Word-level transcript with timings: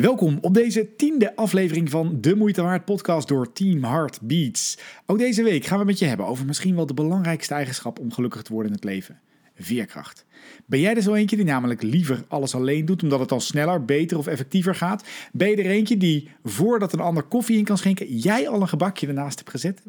Welkom 0.00 0.38
op 0.40 0.54
deze 0.54 0.96
tiende 0.96 1.36
aflevering 1.36 1.90
van 1.90 2.20
de 2.20 2.34
Moeite 2.34 2.62
Waard 2.62 2.84
podcast 2.84 3.28
door 3.28 3.52
Team 3.52 3.84
Heartbeats. 3.84 4.78
Ook 5.06 5.18
deze 5.18 5.42
week 5.42 5.64
gaan 5.64 5.78
we 5.78 5.84
met 5.84 5.98
je 5.98 6.04
hebben 6.04 6.26
over 6.26 6.46
misschien 6.46 6.74
wel 6.74 6.86
de 6.86 6.94
belangrijkste 6.94 7.54
eigenschap 7.54 7.98
om 7.98 8.12
gelukkig 8.12 8.42
te 8.42 8.52
worden 8.52 8.70
in 8.70 8.76
het 8.76 8.84
leven. 8.84 9.20
Veerkracht. 9.54 10.24
Ben 10.66 10.80
jij 10.80 10.94
er 10.94 11.02
zo 11.02 11.14
eentje 11.14 11.36
die 11.36 11.44
namelijk 11.44 11.82
liever 11.82 12.24
alles 12.28 12.54
alleen 12.54 12.84
doet 12.84 13.02
omdat 13.02 13.20
het 13.20 13.28
dan 13.28 13.40
sneller, 13.40 13.84
beter 13.84 14.18
of 14.18 14.26
effectiever 14.26 14.74
gaat? 14.74 15.04
Ben 15.32 15.48
je 15.48 15.56
er 15.56 15.70
eentje 15.70 15.96
die 15.96 16.28
voordat 16.44 16.92
een 16.92 17.00
ander 17.00 17.22
koffie 17.22 17.58
in 17.58 17.64
kan 17.64 17.78
schenken, 17.78 18.16
jij 18.16 18.48
al 18.48 18.60
een 18.60 18.68
gebakje 18.68 19.06
ernaast 19.06 19.38
hebt 19.38 19.50
gezet? 19.50 19.82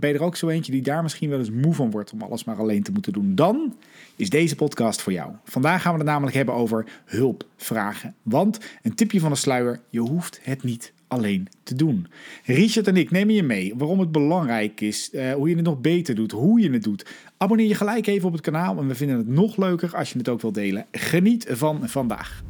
Ben 0.00 0.10
je 0.10 0.18
er 0.18 0.24
ook 0.24 0.36
zo 0.36 0.48
eentje 0.48 0.72
die 0.72 0.82
daar 0.82 1.02
misschien 1.02 1.30
wel 1.30 1.38
eens 1.38 1.50
moe 1.50 1.74
van 1.74 1.90
wordt 1.90 2.12
om 2.12 2.22
alles 2.22 2.44
maar 2.44 2.56
alleen 2.56 2.82
te 2.82 2.92
moeten 2.92 3.12
doen? 3.12 3.34
Dan 3.34 3.76
is 4.16 4.30
deze 4.30 4.56
podcast 4.56 5.02
voor 5.02 5.12
jou. 5.12 5.32
Vandaag 5.44 5.82
gaan 5.82 5.92
we 5.92 5.98
het 5.98 6.08
namelijk 6.08 6.36
hebben 6.36 6.54
over 6.54 6.86
hulpvragen. 7.04 8.14
Want 8.22 8.58
een 8.82 8.94
tipje 8.94 9.20
van 9.20 9.30
de 9.30 9.36
sluier, 9.36 9.80
je 9.88 10.00
hoeft 10.00 10.40
het 10.42 10.62
niet 10.62 10.92
alleen 11.08 11.48
te 11.62 11.74
doen. 11.74 12.06
Richard 12.44 12.86
en 12.86 12.96
ik 12.96 13.10
nemen 13.10 13.34
je 13.34 13.42
mee 13.42 13.74
waarom 13.76 14.00
het 14.00 14.12
belangrijk 14.12 14.80
is, 14.80 15.10
uh, 15.12 15.32
hoe 15.32 15.48
je 15.48 15.54
het 15.56 15.64
nog 15.64 15.80
beter 15.80 16.14
doet, 16.14 16.32
hoe 16.32 16.60
je 16.60 16.70
het 16.70 16.82
doet. 16.82 17.06
Abonneer 17.36 17.68
je 17.68 17.74
gelijk 17.74 18.06
even 18.06 18.26
op 18.26 18.32
het 18.32 18.42
kanaal 18.42 18.78
en 18.78 18.86
we 18.86 18.94
vinden 18.94 19.16
het 19.16 19.28
nog 19.28 19.56
leuker 19.56 19.96
als 19.96 20.12
je 20.12 20.18
het 20.18 20.28
ook 20.28 20.40
wilt 20.40 20.54
delen. 20.54 20.86
Geniet 20.92 21.46
van 21.48 21.88
vandaag. 21.88 22.42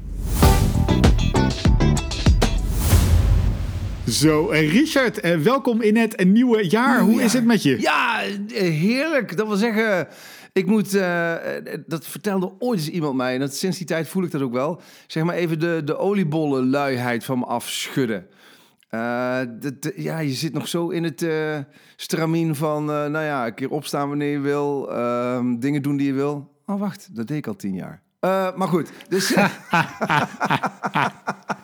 Zo, 4.11 4.47
Richard, 4.51 5.21
eh, 5.21 5.37
welkom 5.37 5.81
in 5.81 5.97
het 5.97 6.25
nieuwe 6.25 6.69
jaar. 6.69 7.01
Hoe 7.01 7.23
is 7.23 7.33
het 7.33 7.45
met 7.45 7.63
je? 7.63 7.81
Ja, 7.81 8.21
heerlijk. 8.55 9.37
Dat 9.37 9.47
wil 9.47 9.57
zeggen, 9.57 10.09
ik 10.53 10.67
moet, 10.67 10.95
uh, 10.95 11.35
dat 11.87 12.07
vertelde 12.07 12.53
ooit 12.59 12.79
eens 12.79 12.89
iemand 12.89 13.17
mij, 13.17 13.35
en 13.35 13.41
dat, 13.41 13.55
sinds 13.55 13.79
die 13.79 13.87
tijd 13.87 14.09
voel 14.09 14.23
ik 14.23 14.31
dat 14.31 14.43
ook 14.43 14.53
wel, 14.53 14.81
zeg 15.07 15.25
maar 15.25 15.35
even 15.35 15.61
de, 15.61 15.83
de 15.85 15.97
oliebollenluiheid 15.97 17.25
van 17.25 17.39
me 17.39 17.45
afschudden. 17.45 18.27
Uh, 18.91 19.41
de, 19.61 19.93
ja, 19.97 20.19
je 20.19 20.33
zit 20.33 20.53
nog 20.53 20.69
zo 20.69 20.89
in 20.89 21.05
het 21.05 21.23
uh, 21.23 21.59
stramien 21.97 22.55
van, 22.55 22.85
nou 22.85 23.25
ja, 23.25 23.47
een 23.47 23.55
keer 23.55 23.71
opstaan 23.71 24.09
wanneer 24.09 24.33
je 24.33 24.41
wil, 24.41 24.93
ehm, 24.93 25.59
dingen 25.59 25.83
doen 25.83 25.97
die 25.97 26.07
je 26.07 26.13
wil. 26.13 26.51
Oh, 26.67 26.81
wacht, 26.81 27.17
dat 27.17 27.27
deed 27.27 27.37
ik 27.37 27.47
al 27.47 27.57
tien 27.57 27.75
jaar. 27.75 28.03
maar 28.57 28.69
goed, 28.69 28.91
dus... 29.09 29.35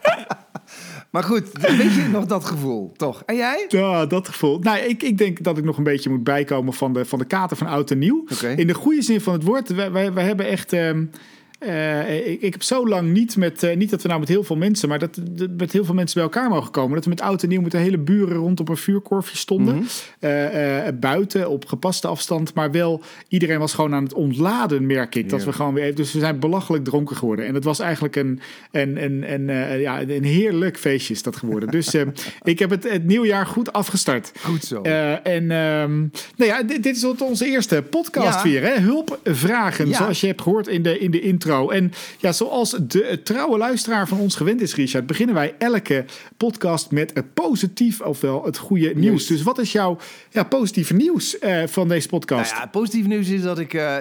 Maar 1.16 1.24
goed, 1.24 1.48
weet 1.52 1.94
je 1.94 2.08
nog 2.12 2.26
dat 2.26 2.44
gevoel, 2.44 2.92
toch? 2.96 3.22
En 3.26 3.36
jij? 3.36 3.64
Ja, 3.68 4.06
dat 4.06 4.28
gevoel. 4.28 4.58
Nou, 4.58 4.78
ik, 4.78 5.02
ik 5.02 5.18
denk 5.18 5.42
dat 5.42 5.58
ik 5.58 5.64
nog 5.64 5.76
een 5.78 5.84
beetje 5.84 6.10
moet 6.10 6.24
bijkomen 6.24 6.72
van 6.72 6.92
de, 6.92 7.04
van 7.04 7.18
de 7.18 7.24
kater 7.24 7.56
van 7.56 7.66
oud 7.66 7.90
en 7.90 7.98
nieuw. 7.98 8.24
In 8.56 8.66
de 8.66 8.74
goede 8.74 9.02
zin 9.02 9.20
van 9.20 9.32
het 9.32 9.42
woord. 9.42 9.68
Wij, 9.68 9.92
wij, 9.92 10.12
wij 10.12 10.24
hebben 10.24 10.46
echt... 10.46 10.72
Um, 10.72 11.10
uh, 11.60 12.26
ik, 12.26 12.40
ik, 12.40 12.52
heb 12.52 12.62
zo 12.62 12.88
lang 12.88 13.12
niet 13.12 13.36
met, 13.36 13.62
uh, 13.62 13.76
niet 13.76 13.90
dat 13.90 14.02
we 14.02 14.08
nou 14.08 14.20
met 14.20 14.28
heel 14.28 14.44
veel 14.44 14.56
mensen, 14.56 14.88
maar 14.88 14.98
dat, 14.98 15.18
dat, 15.30 15.50
met 15.56 15.72
heel 15.72 15.84
veel 15.84 15.94
mensen 15.94 16.14
bij 16.14 16.24
elkaar 16.24 16.50
mogen 16.50 16.70
komen. 16.70 16.94
Dat 16.94 17.04
we 17.04 17.10
met 17.10 17.20
oud 17.20 17.42
en 17.42 17.48
nieuw 17.48 17.60
met 17.60 17.70
de 17.70 17.78
hele 17.78 17.98
buren 17.98 18.36
rondom 18.36 18.68
een 18.68 18.76
vuurkorfje 18.76 19.36
stonden. 19.36 19.74
Mm 19.74 19.86
-hmm. 20.20 20.30
uh, 20.30 20.88
buiten 21.00 21.50
op 21.50 21.66
gepaste 21.66 22.06
afstand, 22.06 22.54
maar 22.54 22.70
wel 22.70 23.02
iedereen 23.28 23.58
was 23.58 23.74
gewoon 23.74 23.94
aan 23.94 24.02
het 24.02 24.14
ontladen, 24.14 24.86
merk 24.86 25.14
ik. 25.14 25.28
Dat 25.28 25.44
we 25.44 25.52
gewoon 25.52 25.74
weer, 25.74 25.94
dus 25.94 26.12
we 26.12 26.18
zijn 26.18 26.38
belachelijk 26.38 26.84
dronken 26.84 27.16
geworden. 27.16 27.46
En 27.46 27.54
het 27.54 27.64
was 27.64 27.78
eigenlijk 27.78 28.16
een, 28.16 28.40
een, 28.70 29.04
een, 29.04 29.32
een, 29.32 29.80
ja, 29.80 30.00
een 30.00 30.24
heerlijk 30.24 30.78
feestje 30.78 31.14
is 31.14 31.22
dat 31.22 31.36
geworden. 31.36 31.70
dus 31.70 31.94
ik 32.42 32.58
heb 32.58 32.70
het, 32.70 32.90
het 32.90 33.04
nieuwjaar 33.04 33.46
goed 33.46 33.72
afgestart. 33.72 34.32
Goed 34.42 34.64
zo. 34.64 34.82
en 34.82 35.50
um, 35.50 36.10
nou 36.36 36.50
ja, 36.50 36.62
dit, 36.62 36.82
dit, 36.82 36.96
is 36.96 37.04
onze 37.04 37.46
eerste 37.46 37.82
podcast 37.90 38.36
ja. 38.36 38.50
weer. 38.50 38.62
Hè? 38.62 38.80
Hulpvragen, 38.80 39.88
ja. 39.88 39.96
zoals 39.96 40.20
je 40.20 40.26
hebt 40.26 40.42
gehoord 40.42 40.68
in 40.68 40.82
de, 40.82 40.98
in 40.98 41.10
de 41.10 41.20
intro. 41.20 41.45
En 41.46 41.92
ja, 42.18 42.32
zoals 42.32 42.70
de 42.70 43.20
trouwe 43.24 43.58
luisteraar 43.58 44.08
van 44.08 44.18
ons 44.18 44.34
gewend 44.34 44.60
is, 44.60 44.74
Richard, 44.74 45.06
beginnen 45.06 45.34
wij 45.34 45.54
elke 45.58 46.04
podcast 46.36 46.90
met 46.90 47.10
het 47.14 47.34
positief, 47.34 48.00
ofwel 48.00 48.44
het 48.44 48.56
goede 48.56 48.92
nieuws. 48.94 49.26
Dus 49.26 49.42
wat 49.42 49.58
is 49.58 49.72
jouw 49.72 49.98
ja, 50.30 50.42
positieve 50.42 50.94
nieuws 50.94 51.36
uh, 51.40 51.66
van 51.66 51.88
deze 51.88 52.08
podcast? 52.08 52.50
Nou 52.50 52.64
ja, 52.64 52.70
positief 52.70 53.06
nieuws 53.06 53.28
is 53.28 53.42
dat 53.42 53.58
ik, 53.58 53.74
uh, 53.74 53.96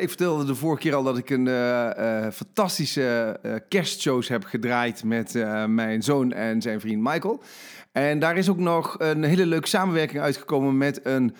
ik 0.00 0.08
vertelde 0.08 0.44
de 0.44 0.54
vorige 0.54 0.80
keer 0.80 0.94
al 0.94 1.02
dat 1.02 1.18
ik 1.18 1.30
een 1.30 1.46
uh, 1.46 2.30
fantastische 2.32 3.40
kerstshows 3.68 4.28
heb 4.28 4.44
gedraaid 4.44 5.04
met 5.04 5.34
mijn 5.66 6.02
zoon 6.02 6.32
en 6.32 6.62
zijn 6.62 6.80
vriend 6.80 7.02
Michael. 7.02 7.42
En 7.92 8.18
daar 8.18 8.36
is 8.36 8.48
ook 8.48 8.58
nog 8.58 8.96
een 8.98 9.22
hele 9.22 9.46
leuke 9.46 9.68
samenwerking 9.68 10.20
uitgekomen 10.20 10.78
met 10.78 11.00
een 11.02 11.34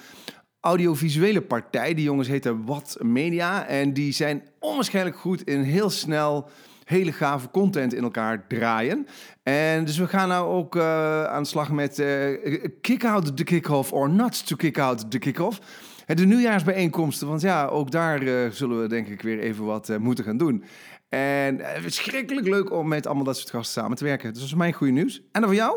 audiovisuele 0.65 1.41
partij. 1.41 1.95
Die 1.95 2.05
jongens 2.05 2.29
heten 2.29 2.65
Wat 2.65 2.97
Media. 3.01 3.67
En 3.67 3.93
die 3.93 4.13
zijn 4.13 4.43
onwaarschijnlijk 4.59 5.17
goed 5.17 5.43
in 5.43 5.61
heel 5.61 5.91
snel 5.91 6.49
hele 6.85 7.13
gave 7.13 7.51
content 7.51 7.95
in 7.95 8.03
elkaar 8.03 8.47
draaien. 8.49 9.07
En 9.43 9.85
dus 9.85 9.99
we 9.99 10.07
gaan 10.07 10.29
nou 10.29 10.49
ook 10.49 10.77
uh, 10.77 11.25
aan 11.25 11.43
de 11.43 11.49
slag 11.49 11.71
met 11.71 11.99
uh, 11.99 12.67
kick 12.81 13.05
out 13.05 13.37
the 13.37 13.45
kick-off 13.45 13.93
or 13.93 14.11
not 14.11 14.47
to 14.47 14.57
kick 14.57 14.79
out 14.79 15.11
the 15.11 15.19
kick-off. 15.19 15.61
De 16.07 16.27
nieuwjaarsbijeenkomsten, 16.27 17.29
want 17.29 17.41
ja, 17.41 17.67
ook 17.67 17.91
daar 17.91 18.23
uh, 18.23 18.51
zullen 18.51 18.81
we 18.81 18.89
denk 18.89 19.09
ik 19.09 19.23
weer 19.23 19.39
even 19.39 19.65
wat 19.65 19.99
moeten 19.99 20.25
gaan 20.25 20.37
doen. 20.37 20.65
En 21.09 21.59
het 21.61 21.85
is 21.85 22.11
leuk 22.27 22.73
om 22.73 22.89
met 22.89 23.07
allemaal 23.07 23.25
dat 23.25 23.37
soort 23.37 23.51
gasten 23.51 23.83
samen 23.83 23.97
te 23.97 24.05
werken. 24.05 24.29
Dus 24.29 24.39
dat 24.39 24.49
is 24.49 24.55
mijn 24.55 24.73
goede 24.73 24.93
nieuws. 24.93 25.17
En 25.33 25.41
dan 25.41 25.45
voor 25.45 25.55
jou? 25.55 25.77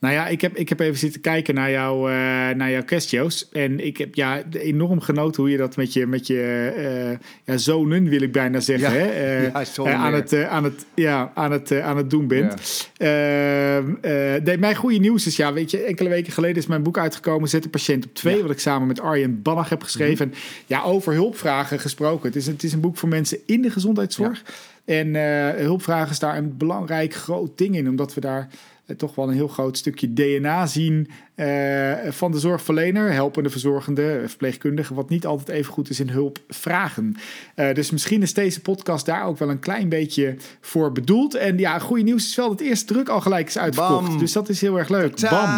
Nou 0.00 0.14
ja, 0.14 0.26
ik 0.26 0.40
heb, 0.40 0.56
ik 0.56 0.68
heb 0.68 0.80
even 0.80 0.98
zitten 0.98 1.20
kijken 1.20 1.54
naar, 1.54 1.70
jou, 1.70 2.10
uh, 2.10 2.14
naar 2.56 2.70
jouw 2.70 2.84
kerstjo's. 2.84 3.48
En 3.52 3.86
ik 3.86 3.96
heb 3.96 4.14
ja, 4.14 4.42
enorm 4.50 5.00
genoten 5.00 5.42
hoe 5.42 5.50
je 5.50 5.56
dat 5.56 5.76
met 5.76 5.92
je, 5.92 6.06
met 6.06 6.26
je 6.26 6.72
uh, 7.10 7.26
ja, 7.44 7.56
zonen, 7.56 8.08
wil 8.08 8.22
ik 8.22 8.32
bijna 8.32 8.60
zeggen, 8.60 8.92
ja, 8.92 8.98
hè? 8.98 9.46
Uh, 9.46 9.64
ja, 9.84 9.94
aan, 9.94 10.14
het, 10.14 10.44
aan, 10.44 10.64
het, 10.64 10.86
ja, 10.94 11.32
aan, 11.34 11.52
het, 11.52 11.80
aan 11.80 11.96
het 11.96 12.10
doen 12.10 12.26
bent. 12.26 12.90
Ehm, 12.96 14.60
mijn 14.60 14.74
goede 14.74 14.98
nieuws 14.98 15.26
is, 15.26 15.36
ja, 15.36 15.52
weet 15.52 15.70
je, 15.70 15.82
enkele 15.82 16.08
weken 16.08 16.32
geleden 16.32 16.56
is 16.56 16.66
mijn 16.66 16.82
boek 16.82 16.98
uitgekomen, 16.98 17.48
Zet 17.48 17.62
de 17.62 17.68
patiënt 17.68 18.04
op 18.04 18.14
twee, 18.14 18.42
wat 18.42 18.50
ik 18.50 18.60
samen 18.60 18.88
met 18.88 19.00
Arjen 19.00 19.42
Bannach 19.42 19.68
heb 19.68 19.82
geschreven. 19.82 20.26
Mm 20.26 20.34
Ja, 20.66 20.82
over 20.82 21.12
hulpvragen 21.12 21.80
gesproken. 21.80 22.26
Het 22.26 22.36
is, 22.36 22.46
het 22.46 22.62
is 22.62 22.72
een 22.72 22.80
boek 22.80 22.96
voor 22.96 23.08
mensen 23.08 23.38
in 23.46 23.62
de 23.62 23.70
gezondheidszorg. 23.70 24.42
En 24.84 25.14
hulpvragen 25.60 26.10
is 26.10 26.18
daar 26.18 26.36
een 26.36 26.56
belangrijk 26.56 27.14
groot 27.14 27.58
ding 27.58 27.76
in, 27.76 27.88
omdat 27.88 28.14
we 28.14 28.20
daar 28.20 28.48
toch 28.96 29.14
wel 29.14 29.28
een 29.28 29.34
heel 29.34 29.48
groot 29.48 29.76
stukje 29.76 30.12
DNA 30.12 30.66
zien 30.66 31.08
uh, 31.36 31.92
van 32.08 32.32
de 32.32 32.38
zorgverlener, 32.38 33.12
helpende 33.12 33.50
verzorgende, 33.50 34.22
verpleegkundige, 34.26 34.94
wat 34.94 35.08
niet 35.08 35.26
altijd 35.26 35.48
even 35.48 35.72
goed 35.72 35.90
is 35.90 36.00
in 36.00 36.08
hulp 36.08 36.38
vragen. 36.48 37.16
Uh, 37.56 37.74
dus 37.74 37.90
misschien 37.90 38.22
is 38.22 38.34
deze 38.34 38.60
podcast 38.60 39.06
daar 39.06 39.24
ook 39.24 39.38
wel 39.38 39.50
een 39.50 39.58
klein 39.58 39.88
beetje 39.88 40.36
voor 40.60 40.92
bedoeld. 40.92 41.34
En 41.34 41.58
ja, 41.58 41.78
goede 41.78 42.02
nieuws 42.02 42.26
is 42.26 42.36
wel 42.36 42.48
dat 42.48 42.58
het 42.58 42.68
eerste 42.68 42.92
druk 42.92 43.08
al 43.08 43.20
gelijk 43.20 43.46
is 43.48 43.58
uitverkocht. 43.58 44.08
Bam. 44.08 44.18
Dus 44.18 44.32
dat 44.32 44.48
is 44.48 44.60
heel 44.60 44.78
erg 44.78 44.88
leuk. 44.88 45.20
Bam. 45.20 45.50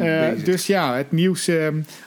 Uh, 0.00 0.44
dus 0.44 0.66
ja, 0.66 0.96
het 0.96 1.12
nieuws 1.12 1.50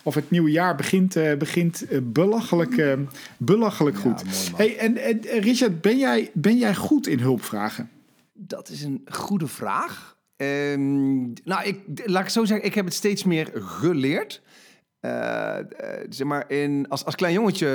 of 0.04 0.16
het 0.16 0.32
nieuwe 0.32 0.52
jaar 0.52 0.76
begint, 0.76 1.18
begint 1.38 1.86
belachelijk, 2.04 2.98
belachelijk 3.38 3.96
ja, 3.96 4.02
goed. 4.02 4.24
Mooi, 4.24 4.36
hey, 4.56 4.78
en, 4.78 4.98
en 4.98 5.40
Richard, 5.40 5.82
ben 5.82 5.98
jij, 5.98 6.30
ben 6.34 6.58
jij 6.58 6.76
goed 6.76 7.08
in 7.08 7.20
hulpvragen? 7.20 7.90
Dat 8.34 8.70
is 8.70 8.84
een 8.84 9.02
goede 9.06 9.48
vraag. 9.48 10.11
Um, 10.42 11.34
nou, 11.44 11.64
ik, 11.64 11.80
laat 12.06 12.24
ik 12.24 12.30
zo 12.30 12.46
zeggen, 12.46 12.66
ik 12.66 12.76
heb 12.76 12.86
het 12.86 12.94
steeds 12.94 13.24
meer 13.24 13.52
geleerd. 13.54 14.42
Uh, 15.02 15.12
uh, 15.12 15.88
zeg 16.10 16.28
maar, 16.28 16.52
in, 16.52 16.86
als, 16.90 17.06
als 17.06 17.16
klein 17.16 17.34
jongetje, 17.34 17.68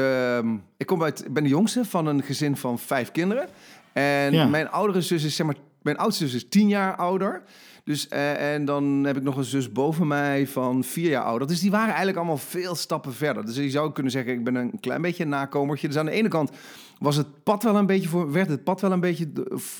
uh, 0.45 0.53
ik 0.77 0.87
kom 0.87 1.03
uit, 1.03 1.27
ben 1.31 1.43
de 1.43 1.49
jongste 1.49 1.85
van 1.85 2.07
een 2.07 2.23
gezin 2.23 2.57
van 2.57 2.79
vijf 2.79 3.11
kinderen. 3.11 3.49
En 3.93 4.33
ja. 4.33 4.47
mijn 4.47 4.71
oudere 4.71 5.01
zus 5.01 5.25
is, 5.25 5.37
zeg 5.37 5.47
maar, 5.47 5.57
mijn 5.83 5.97
oudste 5.97 6.25
zus 6.29 6.35
is 6.35 6.49
tien 6.49 6.69
jaar 6.69 6.97
ouder. 6.97 7.43
Dus, 7.85 8.07
uh, 8.13 8.55
en 8.55 8.65
dan 8.65 9.05
heb 9.05 9.17
ik 9.17 9.23
nog 9.23 9.37
een 9.37 9.45
zus 9.45 9.73
boven 9.73 10.07
mij 10.07 10.47
van 10.47 10.85
vier 10.85 11.11
jaar 11.11 11.25
ouder. 11.25 11.49
Dus 11.49 11.61
die 11.61 11.71
waren 11.71 11.89
eigenlijk 11.89 12.17
allemaal 12.17 12.37
veel 12.37 12.75
stappen 12.75 13.15
verder. 13.15 13.47
Dus 13.47 13.57
je 13.57 13.71
zou 13.71 13.93
kunnen 13.93 14.13
zeggen, 14.13 14.33
ik 14.33 14.45
ben 14.45 14.55
een 14.55 14.81
klein 14.81 15.03
beetje 15.03 15.23
een 15.23 15.29
nakomertje. 15.29 15.89
Dus 15.89 15.97
aan 15.97 16.07
de 16.07 16.11
ene 16.11 16.29
kant 16.29 16.51
was 16.99 17.17
het 17.17 17.43
pad 17.43 17.63
wel 17.63 17.77
een 17.77 17.87
beetje 17.87 18.09
voor, 18.09 18.33
werd 18.33 18.49
het 18.49 18.65
pad 18.65 18.81
wel 18.81 18.93
een 18.93 19.01
beetje 19.01 19.33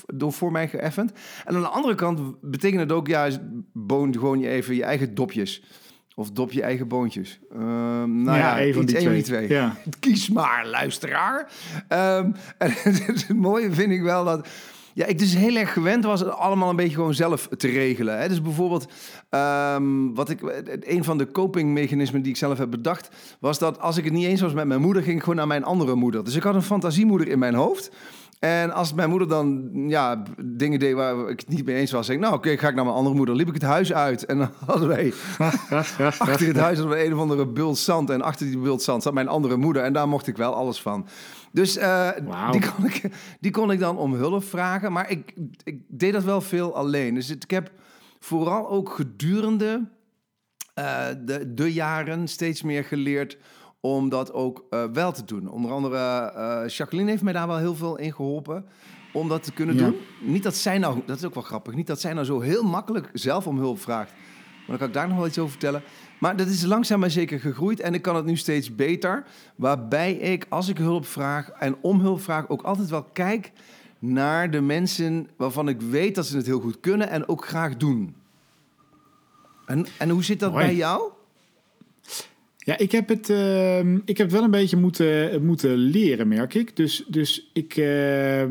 door 0.05 0.33
voor 0.33 0.51
mij 0.51 0.67
geëffend. 0.67 1.11
En 1.45 1.55
aan 1.55 1.61
de 1.61 1.67
andere 1.67 1.95
kant 1.95 2.41
betekent 2.41 2.81
het 2.81 2.91
ook, 2.91 3.07
ja, 3.07 3.29
boon 3.73 4.13
gewoon 4.13 4.39
je 4.39 4.47
even 4.47 4.75
je 4.75 4.83
eigen 4.83 5.15
dopjes. 5.15 5.63
Of 6.15 6.31
dop 6.31 6.51
je 6.51 6.61
eigen 6.61 6.87
boontjes. 6.87 7.39
Uh, 7.53 7.59
nou 8.03 8.25
ja, 8.25 8.35
ja 8.35 8.61
een 8.61 8.73
van 8.73 8.85
die 8.85 8.95
twee. 8.95 9.13
Die 9.13 9.23
twee. 9.23 9.49
Ja. 9.49 9.75
Kies 9.99 10.29
maar, 10.29 10.67
luisteraar. 10.67 11.51
Um, 11.89 12.35
en 12.57 12.71
het 12.73 13.29
mooie 13.35 13.71
vind 13.71 13.91
ik 13.91 14.01
wel 14.01 14.25
dat 14.25 14.47
Ja, 14.97 15.05
ik 15.05 15.19
dus 15.19 15.35
heel 15.35 15.55
erg 15.55 15.73
gewend 15.73 16.03
was 16.03 16.19
het 16.19 16.29
allemaal 16.29 16.69
een 16.69 16.75
beetje 16.75 16.95
gewoon 16.95 17.13
zelf 17.13 17.47
te 17.57 17.67
regelen. 17.67 18.19
Hè? 18.19 18.27
Dus 18.27 18.41
bijvoorbeeld, 18.41 18.87
um, 19.75 20.15
wat 20.15 20.29
ik, 20.29 20.39
een 20.81 21.03
van 21.03 21.17
de 21.17 21.31
copingmechanismen 21.31 22.21
die 22.21 22.31
ik 22.31 22.37
zelf 22.37 22.57
heb 22.57 22.71
bedacht, 22.71 23.09
was 23.39 23.59
dat 23.59 23.79
als 23.79 23.97
ik 23.97 24.03
het 24.03 24.13
niet 24.13 24.25
eens 24.25 24.41
was 24.41 24.53
met 24.53 24.67
mijn 24.67 24.81
moeder, 24.81 25.03
ging 25.03 25.15
ik 25.15 25.21
gewoon 25.21 25.35
naar 25.35 25.47
mijn 25.47 25.63
andere 25.63 25.95
moeder. 25.95 26.23
Dus 26.23 26.35
ik 26.35 26.43
had 26.43 26.55
een 26.55 26.61
fantasiemoeder 26.61 27.27
in 27.27 27.39
mijn 27.39 27.53
hoofd. 27.53 27.91
En 28.39 28.71
als 28.71 28.93
mijn 28.93 29.09
moeder 29.09 29.27
dan 29.27 29.71
ja, 29.73 30.23
dingen 30.41 30.79
deed 30.79 30.93
waar 30.93 31.29
ik 31.29 31.39
het 31.39 31.49
niet 31.49 31.65
mee 31.65 31.75
eens 31.75 31.91
was, 31.91 32.05
zei 32.05 32.17
ik, 32.17 32.23
nou 32.23 32.35
oké, 32.35 32.47
okay, 32.47 32.59
ga 32.59 32.67
ik 32.67 32.75
naar 32.75 32.83
mijn 32.83 32.97
andere 32.97 33.15
moeder. 33.15 33.35
Liep 33.35 33.47
ik 33.47 33.53
het 33.53 33.63
huis 33.63 33.93
uit 33.93 34.25
en 34.25 34.37
dan 34.37 34.49
hadden 34.65 34.87
wij 34.87 35.13
achter 36.17 36.47
het 36.47 36.57
huis 36.57 36.77
hadden 36.77 36.97
we 36.97 37.05
een 37.05 37.13
of 37.13 37.19
andere 37.19 37.47
bult 37.47 37.77
zand. 37.77 38.09
En 38.09 38.21
achter 38.21 38.45
die 38.45 38.57
bult 38.57 38.81
zand 38.81 39.03
zat 39.03 39.13
mijn 39.13 39.27
andere 39.27 39.57
moeder 39.57 39.83
en 39.83 39.93
daar 39.93 40.07
mocht 40.07 40.27
ik 40.27 40.37
wel 40.37 40.53
alles 40.53 40.81
van. 40.81 41.07
Dus 41.51 41.77
uh, 41.77 42.09
die, 42.51 42.71
kon 42.71 42.85
ik, 42.85 43.01
die 43.39 43.51
kon 43.51 43.71
ik 43.71 43.79
dan 43.79 43.97
om 43.97 44.13
hulp 44.13 44.43
vragen. 44.43 44.91
Maar 44.91 45.09
ik, 45.09 45.33
ik 45.63 45.81
deed 45.87 46.13
dat 46.13 46.23
wel 46.23 46.41
veel 46.41 46.75
alleen. 46.75 47.13
Dus 47.13 47.29
ik 47.29 47.51
heb 47.51 47.71
vooral 48.19 48.69
ook 48.69 48.89
gedurende 48.89 49.89
uh, 50.79 51.07
de, 51.25 51.53
de 51.53 51.73
jaren 51.73 52.27
steeds 52.27 52.61
meer 52.61 52.83
geleerd 52.83 53.37
om 53.81 54.09
dat 54.09 54.33
ook 54.33 54.65
uh, 54.69 54.83
wel 54.93 55.11
te 55.11 55.25
doen. 55.25 55.49
Onder 55.49 55.71
andere 55.71 56.33
uh, 56.35 56.69
Jacqueline 56.69 57.09
heeft 57.09 57.23
mij 57.23 57.33
daar 57.33 57.47
wel 57.47 57.57
heel 57.57 57.75
veel 57.75 57.97
in 57.97 58.13
geholpen 58.13 58.65
om 59.13 59.27
dat 59.27 59.43
te 59.43 59.51
kunnen 59.51 59.77
doen. 59.77 59.95
Niet 60.21 60.43
dat 60.43 60.55
zij 60.55 60.77
nou, 60.77 61.01
dat 61.05 61.17
is 61.17 61.25
ook 61.25 61.33
wel 61.33 61.43
grappig, 61.43 61.73
niet 61.73 61.87
dat 61.87 62.01
zij 62.01 62.13
nou 62.13 62.25
zo 62.25 62.39
heel 62.39 62.63
makkelijk 62.63 63.09
zelf 63.13 63.47
om 63.47 63.57
hulp 63.57 63.79
vraagt. 63.79 64.11
Maar 64.11 64.67
dan 64.67 64.77
kan 64.77 64.87
ik 64.87 64.93
daar 64.93 65.07
nog 65.07 65.17
wel 65.17 65.27
iets 65.27 65.37
over 65.37 65.51
vertellen. 65.51 65.83
Maar 66.19 66.35
dat 66.35 66.47
is 66.47 66.63
langzaam 66.63 66.99
maar 66.99 67.11
zeker 67.11 67.39
gegroeid 67.39 67.79
en 67.79 67.93
ik 67.93 68.01
kan 68.01 68.15
het 68.15 68.25
nu 68.25 68.35
steeds 68.35 68.75
beter. 68.75 69.25
Waarbij 69.55 70.13
ik, 70.13 70.45
als 70.49 70.67
ik 70.67 70.77
hulp 70.77 71.05
vraag 71.05 71.49
en 71.49 71.75
om 71.81 71.99
hulp 71.99 72.21
vraag, 72.21 72.49
ook 72.49 72.61
altijd 72.61 72.89
wel 72.89 73.03
kijk 73.03 73.51
naar 73.99 74.51
de 74.51 74.61
mensen 74.61 75.29
waarvan 75.37 75.67
ik 75.67 75.81
weet 75.81 76.15
dat 76.15 76.25
ze 76.25 76.37
het 76.37 76.45
heel 76.45 76.59
goed 76.59 76.79
kunnen 76.79 77.09
en 77.09 77.27
ook 77.27 77.45
graag 77.45 77.77
doen. 77.77 78.15
En, 79.65 79.85
en 79.97 80.09
hoe 80.09 80.23
zit 80.23 80.39
dat 80.39 80.53
bij 80.53 80.75
jou? 80.75 81.11
Ja, 82.67 82.77
ik 82.77 82.91
heb 82.91 83.09
het, 83.09 83.29
uh, 83.29 83.79
ik 84.05 84.17
heb 84.17 84.31
wel 84.31 84.43
een 84.43 84.51
beetje 84.51 84.77
moeten, 84.77 85.45
moeten 85.45 85.75
leren, 85.75 86.27
merk 86.27 86.53
ik. 86.53 86.75
Dus, 86.75 87.03
dus 87.07 87.49
ik 87.53 87.77
uh, 87.77 88.43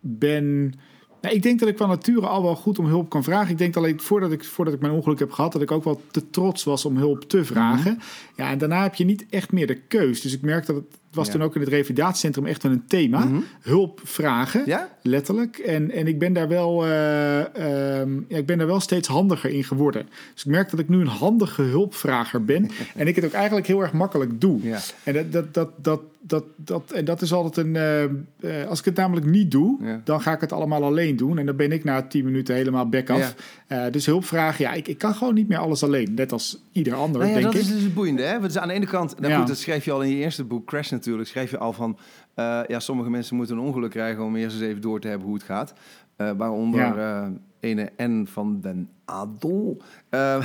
ben. 0.00 0.74
Nou, 1.20 1.34
ik 1.34 1.42
denk 1.42 1.60
dat 1.60 1.68
ik 1.68 1.76
van 1.76 1.88
nature 1.88 2.26
al 2.26 2.42
wel 2.42 2.56
goed 2.56 2.78
om 2.78 2.86
hulp 2.86 3.08
kan 3.08 3.24
vragen. 3.24 3.50
Ik 3.50 3.58
denk 3.58 3.76
alleen 3.76 4.00
voordat 4.00 4.32
ik, 4.32 4.44
voordat 4.44 4.74
ik 4.74 4.80
mijn 4.80 4.92
ongeluk 4.92 5.18
heb 5.18 5.30
gehad, 5.30 5.52
dat 5.52 5.62
ik 5.62 5.70
ook 5.70 5.84
wel 5.84 6.00
te 6.10 6.30
trots 6.30 6.64
was 6.64 6.84
om 6.84 6.96
hulp 6.96 7.28
te 7.28 7.44
vragen. 7.44 7.92
Mhm. 7.92 8.00
Ja, 8.36 8.50
en 8.50 8.58
daarna 8.58 8.82
heb 8.82 8.94
je 8.94 9.04
niet 9.04 9.26
echt 9.30 9.52
meer 9.52 9.66
de 9.66 9.80
keus. 9.80 10.20
Dus 10.20 10.34
ik 10.34 10.42
merk 10.42 10.66
dat 10.66 10.76
het 10.76 10.96
het 11.10 11.18
was 11.18 11.30
toen 11.30 11.42
ook 11.42 11.54
in 11.54 11.60
het 11.60 11.70
revalidatiecentrum 11.70 12.46
echt 12.46 12.64
een 12.64 12.86
thema. 12.86 13.24
Mhm. 13.24 13.40
Hulp 13.60 14.00
vragen, 14.04 14.62
ja? 14.66 14.88
letterlijk. 15.02 15.58
En, 15.58 15.90
en 15.90 16.06
ik, 16.06 16.18
ben 16.18 16.32
daar 16.32 16.48
wel, 16.48 16.86
uh, 16.86 16.90
ja, 18.28 18.36
ik 18.36 18.46
ben 18.46 18.58
daar 18.58 18.66
wel 18.66 18.80
steeds 18.80 19.08
handiger 19.08 19.50
in 19.50 19.64
geworden. 19.64 20.08
Dus 20.34 20.44
ik 20.44 20.50
merk 20.50 20.70
dat 20.70 20.80
ik 20.80 20.88
nu 20.88 21.00
een 21.00 21.06
handige 21.06 21.62
hulpvrager 21.62 22.44
ben. 22.44 22.70
en 22.96 23.06
ik 23.06 23.16
het 23.16 23.24
ook 23.24 23.32
eigenlijk 23.32 23.66
heel 23.66 23.80
erg 23.80 23.92
makkelijk 23.92 24.40
doe. 24.40 24.62
Ja. 24.62 24.78
En 25.04 25.12
dat, 25.12 25.32
dat, 25.32 25.54
dat, 25.54 25.70
dat, 25.82 26.00
dat, 26.20 26.44
dat, 26.56 26.92
en 26.92 27.04
dat 27.04 27.22
is 27.22 27.32
altijd 27.32 27.66
een... 27.66 27.74
Uh, 28.40 28.66
als 28.66 28.78
ik 28.78 28.84
het 28.84 28.96
namelijk 28.96 29.26
niet 29.26 29.50
doe, 29.50 30.00
dan 30.04 30.20
ga 30.20 30.32
ik 30.32 30.40
het 30.40 30.52
allemaal 30.52 30.84
alleen 30.84 31.16
doen. 31.16 31.38
En 31.38 31.46
dan 31.46 31.56
ben 31.56 31.72
ik 31.72 31.84
na 31.84 32.02
tien 32.02 32.24
minuten 32.24 32.54
helemaal 32.54 32.88
back 32.88 33.10
af. 33.10 33.34
dus 33.90 34.06
hulpvragen, 34.06 34.64
ja, 34.64 34.72
ik, 34.72 34.88
ik 34.88 34.98
kan 34.98 35.14
gewoon 35.14 35.34
niet 35.34 35.48
meer 35.48 35.58
alles 35.58 35.82
alleen. 35.82 36.14
Net 36.14 36.32
als 36.32 36.62
ieder 36.72 36.94
ander, 36.94 37.20
nou 37.20 37.32
ja, 37.32 37.40
denk 37.40 37.52
dat 37.52 37.62
is 37.62 37.68
dus 37.68 37.82
het 37.82 37.94
boeiende, 37.94 38.22
hè? 38.22 38.40
Dus 38.40 38.58
aan 38.58 38.68
de 38.68 38.74
ene 38.74 38.86
kant, 38.86 39.20
nou 39.20 39.34
goed, 39.34 39.46
dat 39.46 39.58
schrijf 39.58 39.84
je 39.84 39.92
al 39.92 40.02
in 40.02 40.10
je 40.10 40.16
eerste 40.16 40.44
boek, 40.44 40.66
Crash 40.66 40.88
natuurlijk 41.00 41.28
schrijf 41.28 41.50
je 41.50 41.58
al 41.58 41.72
van... 41.72 41.98
Uh, 42.36 42.60
ja, 42.66 42.80
sommige 42.80 43.10
mensen 43.10 43.36
moeten 43.36 43.56
een 43.56 43.62
ongeluk 43.62 43.90
krijgen 43.90 44.24
om 44.24 44.36
eerst 44.36 44.56
eens 44.56 44.64
even 44.64 44.80
door 44.80 45.00
te 45.00 45.08
hebben 45.08 45.26
hoe 45.26 45.36
het 45.36 45.44
gaat. 45.44 45.74
Uh, 46.16 46.30
waaronder 46.36 46.80
ja. 46.80 47.22
uh, 47.22 47.28
ene 47.60 47.92
N 48.02 48.26
van 48.30 48.60
den 48.60 48.88
Adel. 49.04 49.82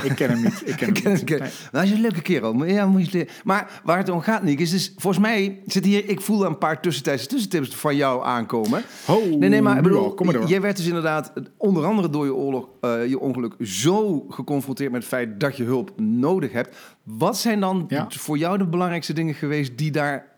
ik 0.02 0.12
ken 0.14 0.30
hem 0.30 0.42
niet. 0.42 0.62
Ik 0.64 0.76
ken 0.76 0.94
hem 1.02 1.12
niet. 1.12 1.28
Nee. 1.28 1.38
Nou, 1.38 1.50
hij 1.70 1.84
is 1.84 1.90
een 1.90 2.00
leuke 2.00 2.22
kerel. 2.22 2.52
Maar, 2.52 2.68
ja, 2.68 2.86
moet 2.86 3.10
je 3.10 3.28
maar 3.44 3.80
waar 3.84 3.98
het 3.98 4.08
om 4.08 4.20
gaat, 4.20 4.42
Nick, 4.42 4.60
is 4.60 4.70
dus... 4.70 4.92
Volgens 4.96 5.22
mij 5.22 5.62
zit 5.66 5.84
hier... 5.84 6.08
Ik 6.08 6.20
voel 6.20 6.44
een 6.44 6.58
paar 6.58 6.80
tussentijdse 6.80 7.26
tussentips 7.26 7.74
van 7.74 7.96
jou 7.96 8.24
aankomen. 8.24 8.82
Oh, 9.08 9.24
nee, 9.24 9.48
nee, 9.48 9.62
maar 9.62 9.82
bedoel, 9.82 10.14
kom 10.14 10.26
maar 10.26 10.34
door. 10.34 10.46
Jij 10.46 10.60
werd 10.60 10.76
dus 10.76 10.86
inderdaad, 10.86 11.32
onder 11.56 11.84
andere 11.84 12.10
door 12.10 12.24
je, 12.24 12.34
oorlog, 12.34 12.68
je 13.08 13.18
ongeluk... 13.18 13.54
zo 13.60 14.26
geconfronteerd 14.28 14.90
met 14.92 15.00
het 15.00 15.10
feit 15.10 15.40
dat 15.40 15.56
je 15.56 15.64
hulp 15.64 16.00
nodig 16.00 16.52
hebt. 16.52 16.76
Wat 17.02 17.38
zijn 17.38 17.60
dan 17.60 17.84
ja. 17.88 18.06
voor 18.08 18.38
jou 18.38 18.58
de 18.58 18.66
belangrijkste 18.66 19.12
dingen 19.12 19.34
geweest... 19.34 19.78
die 19.78 19.90
daar 19.90 20.35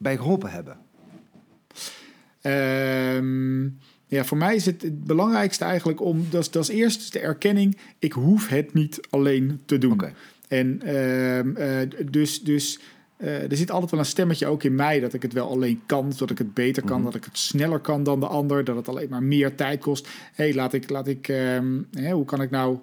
bij 0.00 0.16
geholpen 0.16 0.50
hebben? 0.50 0.76
Um, 2.42 3.78
ja, 4.06 4.24
voor 4.24 4.36
mij 4.36 4.54
is 4.54 4.66
het 4.66 4.82
het 4.82 5.04
belangrijkste 5.04 5.64
eigenlijk 5.64 6.00
om, 6.00 6.26
dat 6.30 6.40
is, 6.40 6.50
dat 6.50 6.62
is 6.62 6.68
eerst 6.68 7.12
de 7.12 7.18
erkenning, 7.18 7.76
ik 7.98 8.12
hoef 8.12 8.48
het 8.48 8.74
niet 8.74 9.00
alleen 9.10 9.60
te 9.64 9.78
doen. 9.78 9.92
Okay. 9.92 10.14
En 10.48 10.80
uh, 10.84 11.38
uh, 11.42 11.90
dus, 12.10 12.42
dus 12.42 12.80
uh, 13.18 13.50
er 13.50 13.56
zit 13.56 13.70
altijd 13.70 13.90
wel 13.90 14.00
een 14.00 14.06
stemmetje 14.06 14.46
ook 14.46 14.62
in 14.62 14.74
mij 14.74 15.00
dat 15.00 15.14
ik 15.14 15.22
het 15.22 15.32
wel 15.32 15.50
alleen 15.50 15.80
kan, 15.86 16.12
dat 16.16 16.30
ik 16.30 16.38
het 16.38 16.54
beter 16.54 16.82
kan, 16.82 16.90
mm 16.90 17.02
-hmm. 17.02 17.12
dat 17.12 17.14
ik 17.14 17.24
het 17.24 17.38
sneller 17.38 17.78
kan 17.78 18.02
dan 18.02 18.20
de 18.20 18.26
ander, 18.26 18.64
dat 18.64 18.76
het 18.76 18.88
alleen 18.88 19.08
maar 19.08 19.22
meer 19.22 19.54
tijd 19.54 19.80
kost. 19.80 20.08
Hé, 20.34 20.44
hey, 20.44 20.54
laat 20.54 20.72
ik, 20.72 20.90
laat 20.90 21.08
ik, 21.08 21.28
um, 21.28 21.86
hè, 21.90 22.12
hoe 22.12 22.24
kan 22.24 22.42
ik 22.42 22.50
nou 22.50 22.78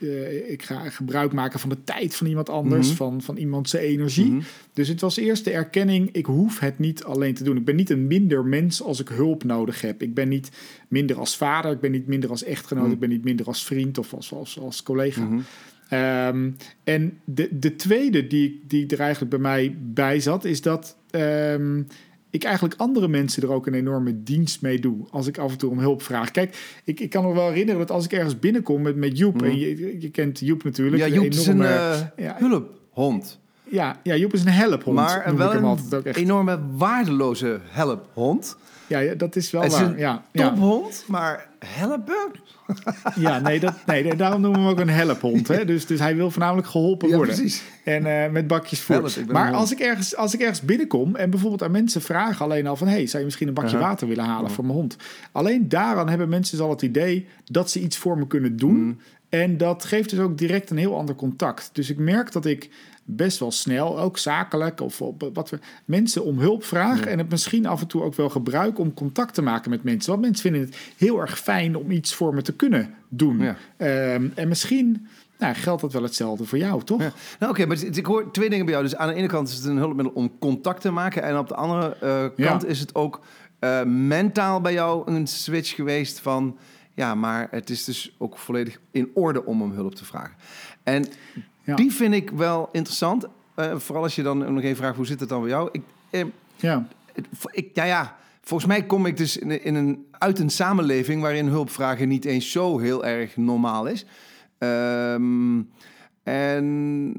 uh, 0.00 0.50
ik 0.50 0.62
ga 0.62 0.90
gebruik 0.90 1.32
maken 1.32 1.60
van 1.60 1.68
de 1.68 1.84
tijd 1.84 2.14
van 2.14 2.26
iemand 2.26 2.48
anders, 2.48 2.82
mm 2.82 2.96
-hmm. 2.96 2.96
van, 2.96 3.22
van 3.22 3.36
iemand 3.36 3.68
zijn 3.68 3.82
energie. 3.82 4.24
Mm 4.24 4.30
-hmm. 4.30 4.42
Dus 4.72 4.88
het 4.88 5.00
was 5.00 5.16
eerst 5.16 5.44
de 5.44 5.50
erkenning, 5.50 6.08
ik 6.12 6.26
hoef 6.26 6.58
het 6.58 6.78
niet 6.78 7.04
alleen 7.04 7.34
te 7.34 7.44
doen. 7.44 7.56
Ik 7.56 7.64
ben 7.64 7.76
niet 7.76 7.90
een 7.90 8.06
minder 8.06 8.44
mens 8.44 8.82
als 8.82 9.00
ik 9.00 9.08
hulp 9.08 9.44
nodig 9.44 9.80
heb. 9.80 10.02
Ik 10.02 10.14
ben 10.14 10.28
niet 10.28 10.50
minder 10.88 11.18
als 11.18 11.36
vader, 11.36 11.72
ik 11.72 11.80
ben 11.80 11.90
niet 11.90 12.06
minder 12.06 12.30
als 12.30 12.44
echtgenoot, 12.44 12.82
mm 12.82 12.90
-hmm. 12.90 12.94
ik 12.94 13.00
ben 13.00 13.16
niet 13.16 13.24
minder 13.24 13.46
als 13.46 13.64
vriend 13.64 13.98
of 13.98 14.14
als, 14.14 14.32
als, 14.32 14.58
als 14.58 14.82
collega. 14.82 15.28
Um, 16.28 16.56
en 16.84 17.18
de, 17.24 17.58
de 17.58 17.76
tweede 17.76 18.26
die, 18.26 18.62
die 18.66 18.86
er 18.86 19.00
eigenlijk 19.00 19.30
bij 19.30 19.40
mij 19.40 19.76
bij 19.80 20.20
zat, 20.20 20.44
is 20.44 20.62
dat 20.62 20.96
um, 21.10 21.86
ik 22.32 22.44
eigenlijk 22.44 22.74
andere 22.76 23.08
mensen 23.08 23.42
er 23.42 23.52
ook 23.52 23.66
een 23.66 23.74
enorme 23.74 24.22
dienst 24.22 24.62
mee 24.62 24.78
doe. 24.78 25.06
Als 25.10 25.26
ik 25.26 25.38
af 25.38 25.52
en 25.52 25.58
toe 25.58 25.70
om 25.70 25.78
hulp 25.78 26.02
vraag. 26.02 26.30
Kijk, 26.30 26.80
ik, 26.84 27.00
ik 27.00 27.10
kan 27.10 27.24
me 27.24 27.34
wel 27.34 27.48
herinneren 27.48 27.80
dat 27.80 27.90
als 27.90 28.04
ik 28.04 28.12
ergens 28.12 28.38
binnenkom 28.38 28.82
met, 28.82 28.96
met 28.96 29.18
Joep. 29.18 29.40
Mm. 29.40 29.46
En 29.46 29.58
je, 29.58 30.00
je 30.00 30.10
kent 30.10 30.38
Joep 30.38 30.64
natuurlijk. 30.64 31.02
Ja, 31.02 31.08
Joep 31.08 31.24
enorme, 31.24 31.34
is 31.34 31.46
een 31.46 31.60
uh, 31.60 32.00
ja, 32.16 32.36
hulphond. 32.38 33.40
Ja, 33.72 33.96
ja, 34.02 34.16
Joep 34.16 34.32
is 34.32 34.44
een 34.44 34.48
helphond. 34.48 34.96
Maar 34.96 35.36
wel 35.36 35.54
een 35.54 35.64
ook 35.64 36.04
echt. 36.04 36.16
enorme 36.16 36.58
waardeloze 36.76 37.60
helphond. 37.70 38.56
Ja, 38.86 39.14
dat 39.14 39.36
is 39.36 39.50
wel 39.50 39.62
het 39.62 39.72
waar. 39.72 39.82
Is 39.82 39.88
een 39.88 39.98
ja, 39.98 40.24
tophond, 40.32 41.04
ja. 41.06 41.12
maar 41.12 41.48
helpen? 41.66 42.30
ja, 43.14 43.38
nee, 43.38 43.60
dat, 43.60 43.74
nee, 43.86 44.16
daarom 44.16 44.40
noemen 44.40 44.60
we 44.60 44.66
hem 44.66 44.74
ook 44.74 44.80
een 44.80 44.94
helphond. 44.94 45.48
Hè? 45.48 45.64
Dus, 45.64 45.86
dus 45.86 45.98
hij 45.98 46.16
wil 46.16 46.30
voornamelijk 46.30 46.66
geholpen 46.66 47.08
ja, 47.08 47.16
worden. 47.16 47.34
Precies. 47.34 47.62
En 47.84 48.06
uh, 48.06 48.28
met 48.28 48.46
bakjes 48.46 48.80
voer. 48.80 49.10
maar 49.28 49.52
als 49.52 49.72
ik, 49.72 49.78
ergens, 49.78 50.16
als 50.16 50.34
ik 50.34 50.40
ergens 50.40 50.60
binnenkom 50.60 51.16
en 51.16 51.30
bijvoorbeeld 51.30 51.62
aan 51.62 51.70
mensen 51.70 52.02
vragen 52.02 52.44
alleen 52.44 52.66
al 52.66 52.76
van... 52.76 52.88
hey, 52.88 53.06
zou 53.06 53.18
je 53.18 53.24
misschien 53.24 53.48
een 53.48 53.54
bakje 53.54 53.74
uh 53.74 53.78
-huh. 53.78 53.88
water 53.88 54.08
willen 54.08 54.24
halen 54.24 54.40
uh 54.40 54.46
-huh. 54.46 54.54
voor 54.54 54.64
mijn 54.64 54.76
hond? 54.76 54.96
Alleen 55.32 55.68
daaraan 55.68 56.08
hebben 56.08 56.28
mensen 56.28 56.56
dus 56.56 56.66
al 56.66 56.72
het 56.72 56.82
idee 56.82 57.26
dat 57.44 57.70
ze 57.70 57.80
iets 57.80 57.96
voor 57.96 58.18
me 58.18 58.26
kunnen 58.26 58.56
doen... 58.56 58.74
Mm. 58.74 58.98
En 59.32 59.56
dat 59.56 59.84
geeft 59.84 60.10
dus 60.10 60.18
ook 60.18 60.38
direct 60.38 60.70
een 60.70 60.76
heel 60.76 60.96
ander 60.96 61.14
contact. 61.14 61.70
Dus 61.72 61.90
ik 61.90 61.98
merk 61.98 62.32
dat 62.32 62.46
ik 62.46 62.70
best 63.16 63.38
wel 63.38 63.50
snel, 63.50 64.00
ook 64.00 64.18
zakelijk 64.18 64.80
of 64.80 65.00
op 65.02 65.30
wat 65.34 65.50
we 65.50 65.58
mensen 65.84 66.24
om 66.24 66.38
hulp 66.38 66.64
vragen. 66.64 67.04
Ja. 67.04 67.10
En 67.10 67.18
het 67.18 67.30
misschien 67.30 67.66
af 67.66 67.80
en 67.80 67.86
toe 67.86 68.02
ook 68.02 68.14
wel 68.14 68.28
gebruik 68.28 68.78
om 68.78 68.94
contact 68.94 69.34
te 69.34 69.42
maken 69.42 69.70
met 69.70 69.82
mensen. 69.82 70.10
Want 70.10 70.22
mensen 70.22 70.42
vinden 70.42 70.60
het 70.60 70.76
heel 70.96 71.20
erg 71.20 71.38
fijn 71.38 71.76
om 71.76 71.90
iets 71.90 72.14
voor 72.14 72.34
me 72.34 72.42
te 72.42 72.54
kunnen 72.54 72.94
doen. 73.08 73.38
Ja. 73.38 73.56
Um, 74.14 74.32
en 74.34 74.48
misschien. 74.48 75.06
Nou, 75.38 75.54
geldt 75.54 75.80
dat 75.80 75.92
wel 75.92 76.02
hetzelfde 76.02 76.44
voor 76.44 76.58
jou, 76.58 76.82
toch? 76.82 77.00
Ja. 77.00 77.12
Nou, 77.38 77.52
oké, 77.52 77.62
okay, 77.62 77.66
maar 77.66 77.96
ik 77.96 78.06
hoor 78.06 78.30
twee 78.30 78.48
dingen 78.50 78.64
bij 78.64 78.74
jou. 78.74 78.86
Dus 78.86 78.96
aan 78.96 79.08
de 79.08 79.14
ene 79.14 79.26
kant 79.26 79.48
is 79.48 79.54
het 79.54 79.64
een 79.64 79.76
hulpmiddel 79.76 80.14
om 80.14 80.38
contact 80.38 80.80
te 80.80 80.90
maken. 80.90 81.22
En 81.22 81.38
op 81.38 81.48
de 81.48 81.54
andere 81.54 81.96
uh, 82.38 82.46
kant 82.46 82.66
is 82.66 82.80
het 82.80 82.94
ook 82.94 83.20
uh, 83.60 83.82
mentaal 83.84 84.60
bij 84.60 84.72
jou 84.72 85.10
een 85.10 85.26
switch 85.26 85.74
geweest 85.74 86.20
van... 86.20 86.56
Ja, 86.94 87.14
maar 87.14 87.48
het 87.50 87.70
is 87.70 87.84
dus 87.84 88.14
ook 88.18 88.38
volledig 88.38 88.80
in 88.90 89.10
orde 89.14 89.44
om 89.44 89.62
om 89.62 89.72
hulp 89.72 89.94
te 89.94 90.04
vragen. 90.04 90.34
En 90.82 91.04
ja. 91.64 91.76
die 91.76 91.92
vind 91.92 92.14
ik 92.14 92.30
wel 92.30 92.68
interessant. 92.72 93.26
Uh, 93.56 93.76
vooral 93.76 94.02
als 94.02 94.14
je 94.14 94.22
dan 94.22 94.38
nog 94.54 94.62
even 94.62 94.76
vraagt, 94.76 94.96
hoe 94.96 95.06
zit 95.06 95.20
het 95.20 95.28
dan 95.28 95.40
bij 95.40 95.50
jou? 95.50 95.68
Ik, 95.72 95.82
eh, 96.10 96.24
ja. 96.56 96.86
Ik, 97.50 97.70
ja, 97.74 97.84
ja. 97.84 98.16
Volgens 98.42 98.68
mij 98.68 98.86
kom 98.86 99.06
ik 99.06 99.16
dus 99.16 99.36
in, 99.36 99.64
in, 99.64 99.74
een, 99.74 100.06
uit 100.10 100.38
een 100.38 100.50
samenleving 100.50 101.22
waarin 101.22 101.46
hulpvragen 101.46 102.08
niet 102.08 102.24
eens 102.24 102.50
zo 102.50 102.78
heel 102.78 103.04
erg 103.04 103.36
normaal 103.36 103.86
is. 103.86 104.06
Um, 104.58 105.70
en 106.22 107.14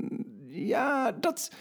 ja, 0.47 1.11
dat 1.19 1.51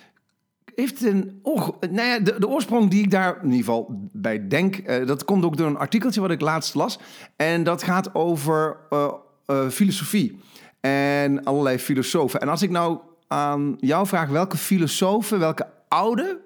heeft 0.75 1.03
een. 1.03 1.39
Oh, 1.43 1.69
nou 1.81 2.09
ja, 2.09 2.19
de, 2.19 2.39
de, 2.39 2.49
oorsprong 2.49 2.91
die 2.91 3.03
ik 3.03 3.11
daar 3.11 3.37
in 3.37 3.51
ieder 3.51 3.59
geval 3.59 4.09
bij 4.13 4.49
denk, 4.49 4.77
uh, 4.77 5.07
dat 5.07 5.25
komt 5.25 5.45
ook 5.45 5.57
door 5.57 5.67
een 5.67 5.77
artikeltje 5.77 6.21
wat 6.21 6.31
ik 6.31 6.41
laatst 6.41 6.75
las. 6.75 6.99
En 7.37 7.63
dat 7.63 7.83
gaat 7.83 8.15
over 8.15 8.77
uh, 8.91 9.13
uh, 9.47 9.69
filosofie 9.69 10.41
en 10.83 11.45
allerlei 11.45 11.79
filosofen. 11.79 12.41
En 12.41 12.49
als 12.49 12.63
ik 12.63 12.71
nou 12.71 12.99
aan 13.27 13.77
jou 13.79 14.07
vraag, 14.07 14.29
welke 14.29 14.57
filosofen, 14.57 15.39
welke 15.39 15.67
oude 15.89 16.41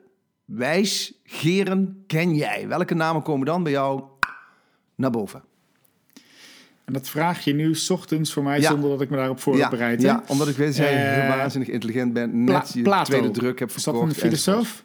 wijsgeren 0.45 2.05
ken 2.07 2.35
jij? 2.35 2.69
Welke 2.69 2.95
namen 2.95 3.23
komen 3.23 3.47
dan 3.47 3.63
bij 3.63 3.73
jou 3.73 4.03
naar 4.95 5.11
boven? 5.11 5.43
En 6.85 6.93
dat 6.93 7.09
vraag 7.09 7.45
je 7.45 7.55
nu 7.55 7.75
s 7.75 7.91
ochtends 7.91 8.33
voor 8.33 8.43
mij 8.43 8.61
zonder 8.61 8.91
dat 8.91 9.01
ik 9.01 9.11
me 9.11 9.17
daarop 9.17 9.41
voorbereid 9.41 10.03
ja, 10.03 10.13
ja, 10.13 10.23
omdat 10.27 10.49
ik 10.49 10.57
weet 10.57 10.67
dat 10.67 10.77
jij 10.77 11.29
uh, 11.29 11.37
waanzinnig 11.37 11.69
intelligent 11.69 12.13
bent. 12.13 12.33
Net 12.33 12.73
je 12.73 12.83
Plato. 12.83 13.05
tweede 13.05 13.31
druk 13.31 13.59
hebt 13.59 13.73
verkocht. 13.73 14.11
Is 14.11 14.15
dat 14.15 14.25
een 14.25 14.31
filosoof? 14.31 14.85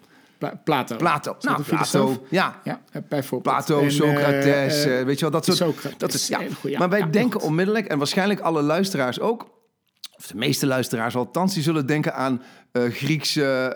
Plato. 0.64 0.96
Plato. 0.96 1.36
Nou, 1.40 1.62
Plato. 1.64 2.26
Ja. 2.30 2.60
ja, 2.64 2.82
bijvoorbeeld. 3.10 3.66
Plato, 3.66 3.90
Socrates, 3.90 4.86
uh, 4.86 5.00
uh, 5.00 5.06
weet 5.06 5.16
je 5.16 5.22
wel, 5.22 5.32
dat 5.32 5.46
soort... 5.46 5.58
Socrates, 5.58 5.98
dat 5.98 6.14
is, 6.14 6.28
ja. 6.28 6.40
Maar 6.78 6.90
wij 6.90 7.10
denken 7.10 7.42
onmiddellijk, 7.42 7.88
en 7.88 7.98
waarschijnlijk 7.98 8.40
alle 8.40 8.62
luisteraars 8.62 9.20
ook... 9.20 9.50
of 10.18 10.28
de 10.28 10.38
meeste 10.38 10.68
luisteraars 10.68 11.16
althans, 11.16 11.54
die 11.54 11.64
zullen 11.64 11.86
denken 11.86 12.16
aan 12.16 12.42
uh, 12.74 12.92
Griekse 12.92 13.76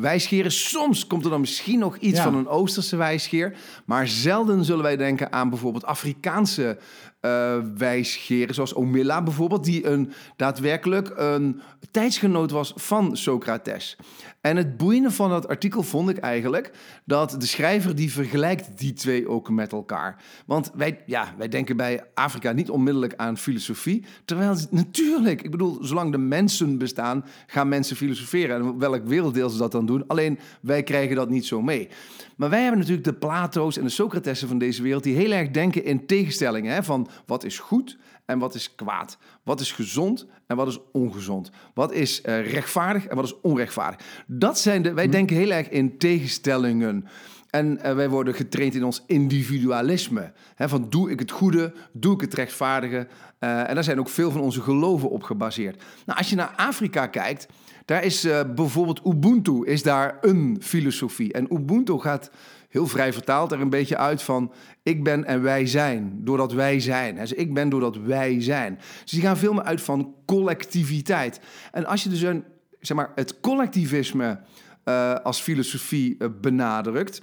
wijsgeren. 0.00 0.52
Soms 0.52 1.06
komt 1.06 1.24
er 1.24 1.30
dan 1.30 1.40
misschien 1.40 1.78
nog 1.78 1.96
iets 1.96 2.20
van 2.20 2.34
een 2.34 2.48
Oosterse 2.48 2.96
wijsgeer. 2.96 3.56
Maar 3.84 4.08
zelden 4.08 4.64
zullen 4.64 4.82
wij 4.82 4.96
denken 4.96 5.32
aan 5.32 5.48
bijvoorbeeld 5.48 5.84
Afrikaanse 5.84 6.78
uh, 7.24 7.56
wijsgeren, 7.76 8.54
zoals 8.54 8.72
Omilla 8.72 9.22
bijvoorbeeld, 9.22 9.64
die 9.64 9.86
een, 9.86 10.12
daadwerkelijk 10.36 11.12
een 11.16 11.60
tijdsgenoot 11.90 12.50
was 12.50 12.72
van 12.76 13.16
Socrates. 13.16 13.96
En 14.40 14.56
het 14.56 14.76
boeiende 14.76 15.10
van 15.10 15.30
dat 15.30 15.48
artikel 15.48 15.82
vond 15.82 16.08
ik 16.08 16.16
eigenlijk 16.16 16.70
dat 17.04 17.36
de 17.38 17.46
schrijver 17.46 17.94
die 17.94 18.12
vergelijkt 18.12 18.78
die 18.78 18.92
twee 18.92 19.28
ook 19.28 19.50
met 19.50 19.72
elkaar. 19.72 20.22
Want 20.46 20.70
wij, 20.74 21.02
ja, 21.06 21.34
wij 21.38 21.48
denken 21.48 21.76
bij 21.76 22.04
Afrika 22.14 22.52
niet 22.52 22.70
onmiddellijk 22.70 23.14
aan 23.16 23.38
filosofie, 23.38 24.04
terwijl 24.24 24.56
natuurlijk, 24.70 25.42
ik 25.42 25.50
bedoel, 25.50 25.78
zolang 25.80 26.12
de 26.12 26.18
mensen 26.18 26.78
bestaan, 26.78 27.24
gaan 27.46 27.68
mensen 27.68 27.96
filosoferen. 27.96 28.56
En 28.56 28.78
welk 28.78 29.06
werelddeel 29.06 29.48
ze 29.48 29.58
dat 29.58 29.72
dan 29.72 29.86
doen, 29.86 30.06
alleen 30.06 30.38
wij 30.60 30.82
krijgen 30.82 31.16
dat 31.16 31.28
niet 31.28 31.46
zo 31.46 31.62
mee. 31.62 31.88
Maar 32.36 32.50
wij 32.50 32.60
hebben 32.60 32.78
natuurlijk 32.78 33.06
de 33.06 33.14
Plato's 33.14 33.76
en 33.76 33.84
de 33.84 33.88
Socratessen 33.90 34.48
van 34.48 34.58
deze 34.58 34.82
wereld 34.82 35.02
die 35.02 35.16
heel 35.16 35.32
erg 35.32 35.50
denken 35.50 35.84
in 35.84 36.06
tegenstellingen. 36.06 36.74
Hè, 36.74 36.82
van 36.82 37.08
wat 37.26 37.44
is 37.44 37.58
goed 37.58 37.98
en 38.24 38.38
wat 38.38 38.54
is 38.54 38.74
kwaad. 38.74 39.18
Wat 39.42 39.60
is 39.60 39.72
gezond 39.72 40.26
en 40.46 40.56
wat 40.56 40.68
is 40.68 40.78
ongezond. 40.92 41.50
Wat 41.74 41.92
is 41.92 42.22
uh, 42.24 42.52
rechtvaardig 42.52 43.06
en 43.06 43.16
wat 43.16 43.24
is 43.24 43.40
onrechtvaardig. 43.40 44.06
Dat 44.26 44.58
zijn 44.58 44.82
de, 44.82 44.92
wij 44.92 45.04
hm. 45.04 45.10
denken 45.10 45.36
heel 45.36 45.50
erg 45.50 45.68
in 45.68 45.98
tegenstellingen. 45.98 47.08
En 47.50 47.78
uh, 47.84 47.94
wij 47.94 48.08
worden 48.08 48.34
getraind 48.34 48.74
in 48.74 48.84
ons 48.84 49.02
individualisme. 49.06 50.32
He, 50.54 50.68
van 50.68 50.86
doe 50.90 51.10
ik 51.10 51.18
het 51.18 51.30
goede, 51.30 51.72
doe 51.92 52.14
ik 52.14 52.20
het 52.20 52.34
rechtvaardige. 52.34 53.06
Uh, 53.40 53.68
en 53.68 53.74
daar 53.74 53.84
zijn 53.84 53.98
ook 53.98 54.08
veel 54.08 54.30
van 54.30 54.40
onze 54.40 54.60
geloven 54.60 55.10
op 55.10 55.22
gebaseerd. 55.22 55.82
Nou, 56.06 56.18
als 56.18 56.30
je 56.30 56.36
naar 56.36 56.52
Afrika 56.56 57.06
kijkt, 57.06 57.46
daar 57.84 58.04
is 58.04 58.24
uh, 58.24 58.40
bijvoorbeeld 58.54 59.00
Ubuntu, 59.06 59.66
is 59.66 59.82
daar 59.82 60.18
een 60.20 60.56
filosofie. 60.60 61.32
En 61.32 61.54
Ubuntu 61.54 61.98
gaat 61.98 62.30
heel 62.74 62.86
vrij 62.86 63.12
vertaald 63.12 63.52
er 63.52 63.60
een 63.60 63.70
beetje 63.70 63.96
uit 63.96 64.22
van 64.22 64.52
ik 64.82 65.04
ben 65.04 65.24
en 65.24 65.42
wij 65.42 65.66
zijn, 65.66 66.18
doordat 66.24 66.52
wij 66.52 66.80
zijn. 66.80 67.16
Dus 67.16 67.32
ik 67.32 67.54
ben 67.54 67.68
doordat 67.68 67.96
wij 67.96 68.42
zijn. 68.42 68.78
Dus 69.02 69.10
die 69.10 69.20
gaan 69.20 69.36
veel 69.36 69.52
meer 69.52 69.62
uit 69.62 69.80
van 69.80 70.14
collectiviteit. 70.24 71.40
En 71.72 71.86
als 71.86 72.02
je 72.02 72.08
dus 72.08 72.20
een, 72.20 72.44
zeg 72.80 72.96
maar, 72.96 73.12
het 73.14 73.40
collectivisme 73.40 74.40
uh, 74.84 75.14
als 75.14 75.40
filosofie 75.40 76.16
uh, 76.18 76.28
benadrukt, 76.40 77.22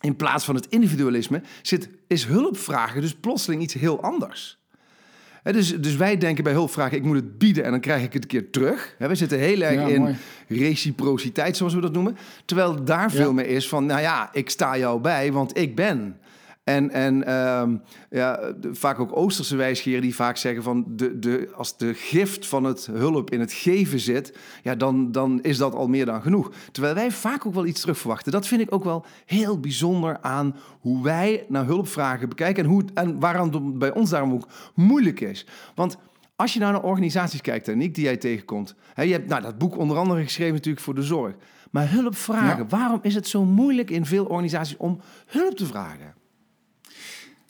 in 0.00 0.16
plaats 0.16 0.44
van 0.44 0.54
het 0.54 0.66
individualisme, 0.66 1.42
zit, 1.62 1.88
is 2.06 2.24
hulpvragen 2.24 3.00
dus 3.00 3.14
plotseling 3.14 3.62
iets 3.62 3.74
heel 3.74 4.02
anders 4.02 4.58
dus, 5.52 5.80
dus 5.80 5.96
wij 5.96 6.16
denken 6.18 6.44
bij 6.44 6.52
hulpvragen, 6.52 6.96
ik 6.96 7.02
moet 7.02 7.16
het 7.16 7.38
bieden 7.38 7.64
en 7.64 7.70
dan 7.70 7.80
krijg 7.80 8.02
ik 8.02 8.12
het 8.12 8.22
een 8.22 8.28
keer 8.28 8.50
terug. 8.50 8.94
we 8.98 9.14
zitten 9.14 9.38
heel 9.38 9.60
erg 9.60 9.88
in 9.88 10.16
reciprociteit, 10.48 11.56
zoals 11.56 11.74
we 11.74 11.80
dat 11.80 11.92
noemen. 11.92 12.16
Terwijl 12.44 12.84
daar 12.84 13.10
veel 13.10 13.32
meer 13.32 13.46
is 13.46 13.68
van, 13.68 13.86
nou 13.86 14.00
ja, 14.00 14.30
ik 14.32 14.50
sta 14.50 14.78
jou 14.78 15.00
bij, 15.00 15.32
want 15.32 15.58
ik 15.58 15.76
ben. 15.76 16.16
En, 16.68 16.90
en 16.90 17.26
ehm, 17.26 17.76
ja, 18.10 18.52
vaak 18.72 18.98
ook 18.98 19.16
Oosterse 19.16 19.56
wijsgeren 19.56 20.00
die 20.00 20.14
vaak 20.14 20.36
zeggen 20.36 20.62
van 20.62 20.84
de, 20.88 21.18
de, 21.18 21.50
als 21.54 21.76
de 21.76 21.94
gift 21.94 22.46
van 22.46 22.64
het 22.64 22.86
hulp 22.86 23.30
in 23.30 23.40
het 23.40 23.52
geven 23.52 24.00
zit, 24.00 24.38
ja, 24.62 24.74
dan, 24.74 25.12
dan 25.12 25.42
is 25.42 25.56
dat 25.56 25.74
al 25.74 25.88
meer 25.88 26.06
dan 26.06 26.22
genoeg. 26.22 26.52
Terwijl 26.72 26.94
wij 26.94 27.10
vaak 27.10 27.46
ook 27.46 27.54
wel 27.54 27.66
iets 27.66 27.80
terug 27.80 27.98
verwachten. 27.98 28.32
Dat 28.32 28.46
vind 28.46 28.60
ik 28.60 28.74
ook 28.74 28.84
wel 28.84 29.04
heel 29.26 29.60
bijzonder 29.60 30.18
aan 30.20 30.56
hoe 30.80 31.02
wij 31.02 31.44
naar 31.48 31.64
hulpvragen 31.64 32.28
bekijken 32.28 32.64
en, 32.64 32.70
hoe, 32.70 32.84
en 32.94 33.20
waaraan 33.20 33.52
het 33.52 33.78
bij 33.78 33.92
ons 33.92 34.10
daarom 34.10 34.32
ook 34.32 34.48
moeilijk 34.74 35.20
is. 35.20 35.46
Want 35.74 35.96
als 36.36 36.52
je 36.52 36.60
nou 36.60 36.72
naar 36.72 36.82
organisaties 36.82 37.40
kijkt, 37.40 37.74
Nick, 37.74 37.94
die 37.94 38.04
jij 38.04 38.16
tegenkomt. 38.16 38.74
Hè, 38.94 39.02
je 39.02 39.12
hebt 39.12 39.28
nou, 39.28 39.42
dat 39.42 39.58
boek 39.58 39.76
onder 39.76 39.96
andere 39.96 40.22
geschreven 40.22 40.54
natuurlijk 40.54 40.84
voor 40.84 40.94
de 40.94 41.02
zorg. 41.02 41.34
Maar 41.70 41.90
hulpvragen, 41.90 42.68
waarom 42.68 42.98
is 43.02 43.14
het 43.14 43.28
zo 43.28 43.44
moeilijk 43.44 43.90
in 43.90 44.06
veel 44.06 44.24
organisaties 44.24 44.76
om 44.76 45.00
hulp 45.26 45.56
te 45.56 45.66
vragen? 45.66 46.17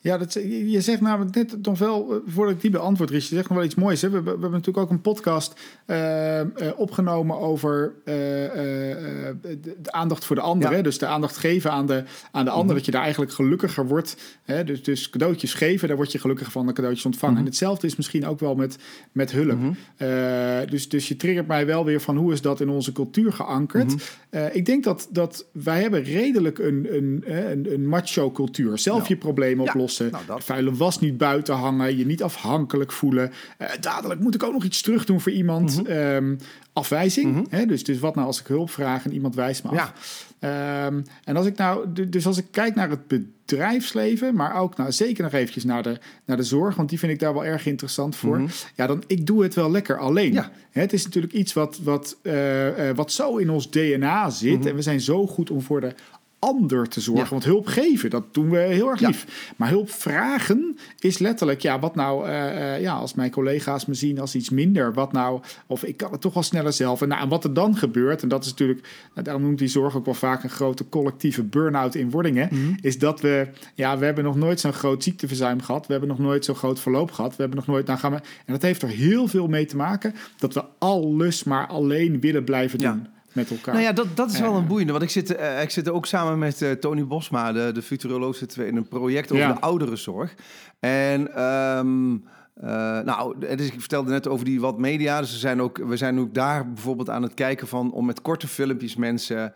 Ja, 0.00 0.18
dat, 0.18 0.32
je 0.32 0.80
zegt 0.80 1.00
namelijk 1.00 1.34
net 1.34 1.62
nog 1.62 1.78
wel, 1.78 2.12
eh, 2.12 2.18
voordat 2.26 2.54
ik 2.54 2.60
die 2.60 2.70
beantwoord, 2.70 3.10
Rich, 3.10 3.28
je 3.28 3.34
zegt 3.34 3.48
nog 3.48 3.58
wel 3.58 3.66
iets 3.66 3.74
moois. 3.74 4.02
Hè? 4.02 4.10
We, 4.10 4.22
we, 4.22 4.30
hebben 4.30 4.50
natuurlijk 4.50 4.78
ook 4.78 4.90
een 4.90 5.00
podcast 5.00 5.60
uh, 5.86 6.40
uh, 6.40 6.44
opgenomen 6.76 7.38
over 7.38 7.94
de, 8.04 9.58
de, 9.62 9.92
aandacht 9.92 10.24
voor 10.24 10.36
de 10.36 10.42
ander. 10.42 10.70
Hè? 10.70 10.82
Dus 10.82 10.98
de 10.98 11.06
aandacht 11.06 11.36
geven 11.36 11.72
aan 11.72 11.86
de, 11.86 12.04
aan 12.30 12.44
de 12.44 12.50
ander, 12.50 12.66
mhm. 12.66 12.74
dat 12.74 12.84
je 12.84 12.90
daar 12.90 13.02
eigenlijk 13.02 13.32
gelukkiger 13.32 13.86
wordt. 13.86 14.16
Hè? 14.42 14.64
Dus, 14.64 14.82
dus 14.82 15.10
cadeautjes 15.10 15.54
geven, 15.54 15.88
daar 15.88 15.96
word 15.96 16.12
je 16.12 16.18
gelukkiger 16.18 16.52
van, 16.52 16.66
de 16.66 16.72
cadeautjes 16.72 17.06
ontvangen. 17.06 17.34
Mhm. 17.34 17.44
En 17.44 17.50
hetzelfde 17.50 17.86
is 17.86 17.96
misschien 17.96 18.26
ook 18.26 18.40
wel 18.40 18.54
met, 18.54 18.78
met 19.12 19.30
hulp. 19.32 19.58
Mhm. 19.58 20.70
dus, 20.70 20.88
dus 20.88 21.08
je 21.08 21.16
triggert 21.16 21.46
mij 21.46 21.66
wel 21.66 21.84
weer 21.84 22.00
van 22.00 22.16
hoe 22.16 22.32
is 22.32 22.40
dat 22.40 22.60
in 22.60 22.68
onze 22.68 22.92
cultuur 22.92 23.32
geankerd. 23.32 24.16
ik 24.52 24.66
denk 24.66 24.84
dat, 24.84 25.08
dat 25.10 25.46
wij 25.52 25.80
hebben 25.80 26.02
redelijk 26.02 26.58
een, 26.58 26.86
een, 26.90 27.24
een, 27.26 27.72
een 27.72 27.86
macho 27.86 28.30
cultuur. 28.30 28.78
Zelf 28.78 29.08
je 29.08 29.16
problemen 29.16 29.66
oplossen. 29.68 29.87
Nou, 29.96 30.24
dat. 30.26 30.44
Vuile 30.44 30.74
was 30.74 31.00
niet 31.00 31.16
buiten 31.16 31.54
hangen, 31.54 31.96
je 31.96 32.06
niet 32.06 32.22
afhankelijk 32.22 32.92
voelen. 32.92 33.32
Uh, 33.58 33.68
dadelijk 33.80 34.20
moet 34.20 34.34
ik 34.34 34.42
ook 34.42 34.52
nog 34.52 34.64
iets 34.64 34.82
terug 34.82 35.04
doen 35.04 35.20
voor 35.20 35.32
iemand. 35.32 35.82
Mhm. 35.82 35.90
Ehm, 35.90 36.34
afwijzing. 36.78 37.34
Mhm. 37.34 37.44
hè? 37.48 37.66
Dus, 37.66 37.84
dus 37.84 37.98
wat 37.98 38.14
nou 38.14 38.26
als 38.26 38.40
ik 38.40 38.46
hulp 38.46 38.70
vraag 38.70 39.04
en 39.04 39.12
iemand 39.12 39.34
wijst 39.34 39.64
me 39.64 39.70
af. 39.70 40.26
Um, 40.40 41.04
en 41.24 41.36
als 41.36 41.46
ik 41.46 41.56
nou, 41.56 42.08
dus 42.08 42.26
als 42.26 42.38
ik 42.38 42.46
kijk 42.50 42.74
naar 42.74 42.90
het 42.90 43.06
bedrijfsleven, 43.06 44.34
maar 44.34 44.54
ook 44.54 44.76
nou, 44.76 44.92
zeker 44.92 45.22
nog 45.22 45.32
eventjes 45.32 45.64
naar 45.64 45.82
de, 45.82 45.98
naar 46.24 46.36
de 46.36 46.42
zorg, 46.42 46.76
want 46.76 46.88
die 46.88 46.98
vind 46.98 47.12
ik 47.12 47.18
daar 47.18 47.32
wel 47.32 47.44
erg 47.44 47.66
interessant 47.66 48.16
voor. 48.16 48.38
Mhm. 48.38 48.48
Ja, 48.74 48.86
dan 48.86 49.02
ik 49.06 49.26
doe 49.26 49.42
het 49.42 49.54
wel 49.54 49.70
lekker 49.70 49.98
alleen. 49.98 50.32
Ja. 50.32 50.50
Het 50.70 50.92
is 50.92 51.04
natuurlijk 51.04 51.32
iets 51.32 51.52
wat, 51.52 51.78
wat, 51.82 52.16
uh, 52.22 52.88
uh, 52.88 52.94
wat 52.94 53.12
zo 53.12 53.36
in 53.36 53.50
ons 53.50 53.70
DNA 53.70 54.30
zit. 54.30 54.66
En 54.66 54.74
we 54.74 54.82
zijn 54.82 55.00
zo 55.00 55.26
goed 55.26 55.50
om 55.50 55.62
voor 55.62 55.80
de 55.80 55.94
ander 56.38 56.88
te 56.88 57.00
zorgen. 57.00 57.30
Want 57.30 57.44
hulp 57.44 57.66
geven, 57.66 58.10
dat 58.10 58.34
doen 58.34 58.50
we 58.50 58.58
heel 58.58 58.90
erg 58.90 59.00
lief. 59.00 59.52
Maar 59.56 59.68
hulp 59.68 59.90
vragen 59.90 60.78
is 60.98 61.18
letterlijk, 61.18 61.60
ja, 61.60 61.78
wat 61.78 61.94
nou, 61.94 62.28
uh, 62.28 62.34
uh, 62.34 62.80
ja, 62.80 62.94
als 62.94 63.14
mijn 63.14 63.30
collega's 63.30 63.86
me 63.86 63.94
zien 63.94 64.20
als 64.20 64.34
iets 64.34 64.50
minder, 64.50 64.92
wat 64.92 65.12
nou, 65.12 65.40
of 65.66 65.84
ik 65.84 65.96
kan 65.96 66.12
het 66.12 66.20
toch 66.20 66.34
wel 66.34 66.42
sneller 66.42 66.72
zelf. 66.72 67.02
En, 67.02 67.08
nou, 67.08 67.22
en 67.22 67.28
wat 67.28 67.44
er 67.44 67.54
dan 67.54 67.76
gebeurt, 67.76 68.22
en 68.22 68.28
dat 68.28 68.44
is 68.44 68.50
natuurlijk, 68.50 68.88
nou, 69.12 69.24
daarom 69.24 69.42
noemt 69.42 69.58
die 69.58 69.68
zorg 69.68 69.96
ook 69.96 70.04
wel 70.04 70.14
vaak 70.14 70.42
een 70.42 70.50
grote 70.50 70.88
collectieve 70.88 71.42
burn-out 71.42 71.94
in 71.94 72.10
wordingen, 72.10 72.48
mm 72.50 72.76
is 72.80 72.98
dat 72.98 73.20
we, 73.20 73.48
ja, 73.74 73.98
we 73.98 74.04
hebben 74.04 74.24
nog 74.24 74.36
nooit 74.36 74.60
zo'n 74.60 74.72
groot 74.72 75.02
ziekteverzuim 75.02 75.60
gehad, 75.60 75.86
we 75.86 75.92
hebben 75.92 76.10
nog 76.10 76.18
nooit 76.18 76.44
zo'n 76.44 76.54
groot 76.54 76.80
verloop 76.80 77.10
gehad, 77.10 77.30
we 77.30 77.40
hebben 77.40 77.58
nog 77.58 77.66
nooit, 77.66 77.86
nou 77.86 77.98
gaan 77.98 78.12
we, 78.12 78.16
en 78.16 78.52
dat 78.52 78.62
heeft 78.62 78.82
er 78.82 78.88
heel 78.88 79.28
veel 79.28 79.46
mee 79.46 79.64
te 79.64 79.76
maken, 79.76 80.14
dat 80.38 80.54
we 80.54 80.64
alles 80.78 81.44
maar 81.44 81.66
alleen 81.66 82.20
willen 82.20 82.44
blijven 82.44 82.78
doen 82.78 83.06
met 83.32 83.50
elkaar. 83.50 83.74
Nou 83.74 83.86
ja, 83.86 83.92
dat, 83.92 84.06
dat 84.14 84.30
is 84.30 84.40
wel 84.40 84.54
een 84.54 84.66
boeiende. 84.66 84.92
Want 84.92 85.04
ik 85.04 85.10
zit, 85.10 85.38
uh, 85.38 85.62
ik 85.62 85.70
zit 85.70 85.88
ook 85.88 86.06
samen 86.06 86.38
met 86.38 86.60
uh, 86.60 86.70
Tony 86.70 87.06
Bosma, 87.06 87.52
de, 87.52 87.70
de 87.72 87.82
futuroloog, 87.82 88.36
zitten 88.36 88.58
we 88.58 88.66
in 88.66 88.76
een 88.76 88.88
project 88.88 89.32
over 89.32 89.46
de 89.46 89.60
ouderenzorg. 89.60 90.34
En... 90.80 91.44
Um, 91.44 92.24
uh, 92.62 92.64
nou, 93.00 93.38
dus 93.38 93.66
ik 93.66 93.80
vertelde 93.80 94.10
net 94.10 94.28
over 94.28 94.44
die 94.44 94.60
wat 94.60 94.78
media. 94.78 95.20
Dus 95.20 95.32
we 95.32 95.38
zijn, 95.38 95.62
ook, 95.62 95.78
we 95.78 95.96
zijn 95.96 96.18
ook 96.18 96.34
daar 96.34 96.72
bijvoorbeeld 96.72 97.10
aan 97.10 97.22
het 97.22 97.34
kijken 97.34 97.68
van 97.68 97.92
om 97.92 98.06
met 98.06 98.22
korte 98.22 98.48
filmpjes 98.48 98.96
mensen 98.96 99.52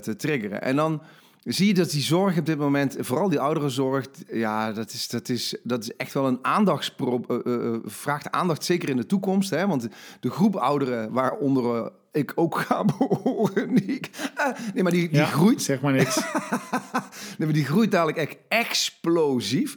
te 0.00 0.14
triggeren. 0.16 0.62
En 0.62 0.76
dan 0.76 1.02
zie 1.44 1.66
je 1.66 1.74
dat 1.74 1.90
die 1.90 2.02
zorg 2.02 2.38
op 2.38 2.46
dit 2.46 2.58
moment, 2.58 2.96
vooral 2.98 3.28
die 3.28 3.40
ouderenzorg, 3.40 4.06
ja, 4.32 4.72
dat 4.72 4.92
is, 4.92 5.08
dat 5.08 5.28
is, 5.28 5.56
dat 5.62 5.82
is 5.82 5.96
echt 5.96 6.12
wel 6.12 6.26
een 6.26 6.38
aandachtspro 6.42 7.24
vraagt 7.84 8.30
aandacht, 8.30 8.64
zeker 8.64 8.88
in 8.88 8.96
de 8.96 9.06
toekomst. 9.06 9.50
Hè? 9.50 9.66
Want 9.66 9.88
de 10.20 10.30
groep 10.30 10.56
ouderen 10.56 11.12
waaronder 11.12 11.90
ik 12.16 12.32
ook 12.34 12.58
ga 12.58 12.84
behoren. 12.98 13.70
Uh, 13.70 14.46
nee, 14.74 14.82
maar 14.82 14.92
die, 14.92 15.08
die 15.08 15.24
groeit. 15.24 15.62
Zeg 15.62 15.80
maar 15.80 15.92
niks. 15.92 16.16
nee, 17.38 17.46
maar 17.48 17.52
die 17.52 17.64
groeit 17.64 17.90
dadelijk 17.90 18.18
echt 18.18 18.36
explosief. 18.48 19.76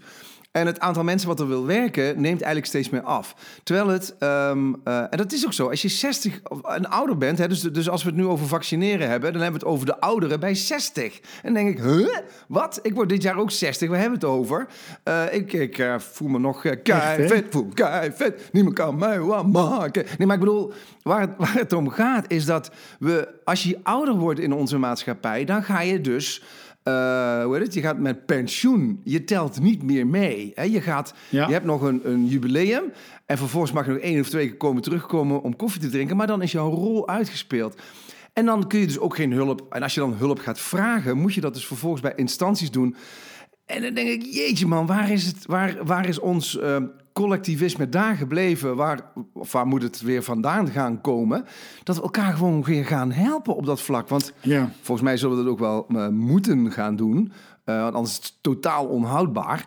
En 0.52 0.66
het 0.66 0.80
aantal 0.80 1.04
mensen 1.04 1.28
wat 1.28 1.40
er 1.40 1.48
wil 1.48 1.66
werken 1.66 2.06
neemt 2.06 2.42
eigenlijk 2.42 2.66
steeds 2.66 2.90
meer 2.90 3.02
af. 3.02 3.36
Terwijl 3.64 3.88
het, 3.88 4.16
um, 4.20 4.82
uh, 4.86 4.98
en 5.00 5.18
dat 5.18 5.32
is 5.32 5.46
ook 5.46 5.54
zo, 5.54 5.70
als 5.70 5.82
je 5.82 5.88
60 5.88 6.40
en 6.64 6.90
ouder 6.90 7.18
bent, 7.18 7.38
hè, 7.38 7.48
dus, 7.48 7.62
dus 7.62 7.90
als 7.90 8.04
we 8.04 8.10
het 8.10 8.18
nu 8.18 8.26
over 8.26 8.48
vaccineren 8.48 9.10
hebben, 9.10 9.34
dan 9.34 9.42
hebben 9.42 9.60
we 9.60 9.66
het 9.66 9.76
over 9.76 9.86
de 9.86 10.00
ouderen 10.00 10.40
bij 10.40 10.56
60. 10.56 11.20
En 11.20 11.54
dan 11.54 11.54
denk 11.54 11.78
ik, 11.78 11.84
huh? 11.84 12.18
Wat? 12.48 12.80
Ik 12.82 12.94
word 12.94 13.10
dit 13.10 13.22
jaar 13.22 13.38
ook 13.38 13.52
60, 13.52 13.90
we 13.90 13.96
hebben 13.96 14.20
het 14.20 14.30
over. 14.30 14.68
Uh, 15.08 15.34
ik 15.34 15.54
ik 15.54 15.78
uh, 15.78 16.00
voel 16.00 16.28
me 16.28 16.40
nog 16.40 16.62
kei 16.84 17.28
vet, 17.28 17.46
voel 17.50 17.70
kei 17.74 18.12
vet, 18.12 18.50
niemand 18.52 18.76
kan 18.76 18.98
mij 18.98 19.20
wat 19.20 19.48
maken. 19.48 20.06
Nee, 20.18 20.28
maar 20.28 20.36
ik 20.36 20.44
bedoel, 20.44 20.74
waar 21.02 21.22
het, 21.22 21.32
waar 21.38 21.54
het 21.54 21.74
om 21.74 21.90
gaat 21.90 22.32
is 22.32 22.46
dat 22.46 22.72
we, 23.00 23.28
als 23.44 23.64
je 23.64 23.80
ouder 23.84 24.14
wordt 24.14 24.40
in 24.40 24.54
onze 24.54 24.78
maatschappij, 24.78 25.46
dan 25.46 25.64
ga 25.64 25.82
je 25.82 26.02
dus 26.02 26.44
uh, 26.90 27.44
hoe 27.44 27.54
heet 27.56 27.64
het? 27.64 27.74
Je 27.74 27.82
gaat 27.82 28.00
met 28.00 28.26
pensioen. 28.26 29.02
Je 29.04 29.24
telt 29.24 29.60
niet 29.60 29.84
meer 29.84 30.08
mee. 30.08 30.52
Hè? 30.56 30.64
Je, 30.64 30.82
gaat, 30.82 31.14
je 31.30 31.38
hebt 31.38 31.66
nog 31.66 31.82
een, 31.82 32.02
een 32.04 32.28
jubileum. 32.28 32.84
En 33.26 33.38
vervolgens 33.38 33.72
mag 33.72 33.86
je 33.86 33.92
nog 33.92 34.02
één 34.02 34.20
of 34.20 34.30
twee 34.30 34.48
keer 34.48 34.58
komen 34.58 34.82
terugkomen 34.82 35.42
om 35.42 35.56
koffie 35.56 35.82
te 35.82 35.90
drinken. 35.90 36.18
Maar 36.18 36.28
dan 36.28 36.42
is 36.42 36.52
jouw 36.52 36.70
rol 36.70 37.08
uitgespeeld. 37.08 37.82
En 38.34 38.46
dan 38.46 38.68
kun 38.68 38.80
je 38.80 38.86
dus 38.86 39.00
ook 39.00 39.16
geen 39.16 39.32
hulp. 39.32 39.66
En 39.70 39.84
als 39.84 39.94
je 39.94 40.00
dan 40.00 40.14
hulp 40.14 40.40
gaat 40.40 40.60
vragen, 40.60 41.18
moet 41.18 41.34
je 41.34 41.42
dat 41.42 41.54
dus 41.54 41.68
vervolgens 41.68 42.02
bij 42.02 42.14
instanties 42.16 42.72
doen. 42.72 42.96
En 43.66 43.82
dan 43.82 43.94
denk 43.94 44.10
ik, 44.10 44.34
jeetje 44.34 44.68
man, 44.68 44.86
waar 44.86 45.12
is, 45.12 45.26
het, 45.26 45.46
waar, 45.46 45.86
waar 45.86 46.08
is 46.08 46.20
ons 46.20 46.56
uh, 46.56 46.78
collectivisme 47.22 47.90
daar 47.90 48.16
gebleven? 48.16 48.76
Waar, 48.76 49.00
of 49.34 49.52
waar 49.52 49.68
moet 49.68 49.82
het 49.82 50.02
weer 50.02 50.24
vandaan 50.24 50.68
gaan 50.68 51.02
komen? 51.02 51.46
Dat 51.84 51.96
we 51.96 52.02
elkaar 52.02 52.34
gewoon 52.34 52.64
weer 52.64 52.86
gaan 52.86 53.12
helpen 53.12 53.56
op 53.56 53.66
dat 53.66 53.82
vlak. 53.82 54.10
Want 54.10 54.34
ja. 54.42 54.72
volgens 54.82 55.08
mij 55.08 55.18
zullen 55.18 55.38
we 55.38 55.44
dat 55.44 55.52
ook 55.52 55.60
wel 55.60 55.86
uh, 55.90 56.08
moeten 56.08 56.72
gaan 56.72 56.96
doen. 56.96 57.32
Uh, 57.66 57.84
anders 57.84 58.20
is 58.20 58.26
het 58.26 58.34
totaal 58.42 58.86
onhoudbaar. 58.86 59.66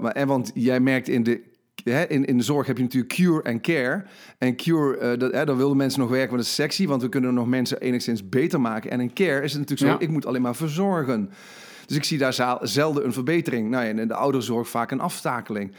maar, 0.00 0.12
en 0.12 0.26
want 0.26 0.50
jij 0.54 0.80
merkt 0.80 1.08
in 1.08 1.22
de 1.22 1.54
in, 2.08 2.24
in 2.24 2.36
de 2.36 2.44
zorg 2.44 2.66
heb 2.66 2.76
je 2.76 2.82
natuurlijk 2.82 3.12
cure 3.12 3.42
en 3.42 3.60
care. 3.60 4.04
En 4.38 4.56
cure, 4.56 5.12
uh, 5.12 5.18
dat, 5.18 5.32
hè, 5.32 5.44
dan 5.44 5.56
wilden 5.56 5.76
mensen 5.76 6.00
nog 6.00 6.10
werken, 6.10 6.28
want 6.28 6.40
dat 6.40 6.50
is 6.50 6.54
sexy, 6.54 6.86
want 6.86 7.02
we 7.02 7.08
kunnen 7.08 7.34
nog 7.34 7.46
mensen 7.46 7.80
enigszins 7.80 8.28
beter 8.28 8.60
maken. 8.60 8.90
En 8.90 9.00
in 9.00 9.12
care 9.12 9.42
is 9.42 9.52
het 9.52 9.60
natuurlijk 9.60 9.98
zo, 9.98 10.04
ik 10.04 10.10
moet 10.10 10.26
alleen 10.26 10.42
maar 10.42 10.56
verzorgen. 10.56 11.30
Dus 11.86 11.96
ik 11.96 12.04
zie 12.04 12.18
daar 12.18 12.60
zelden 12.62 13.04
een 13.04 13.12
verbetering. 13.12 13.70
Nou 13.70 13.84
ja, 13.84 13.90
in 13.90 14.08
de 14.08 14.14
ouderzorg 14.14 14.68
vaak 14.68 14.90
een 14.90 15.00
aftakeling. 15.00 15.72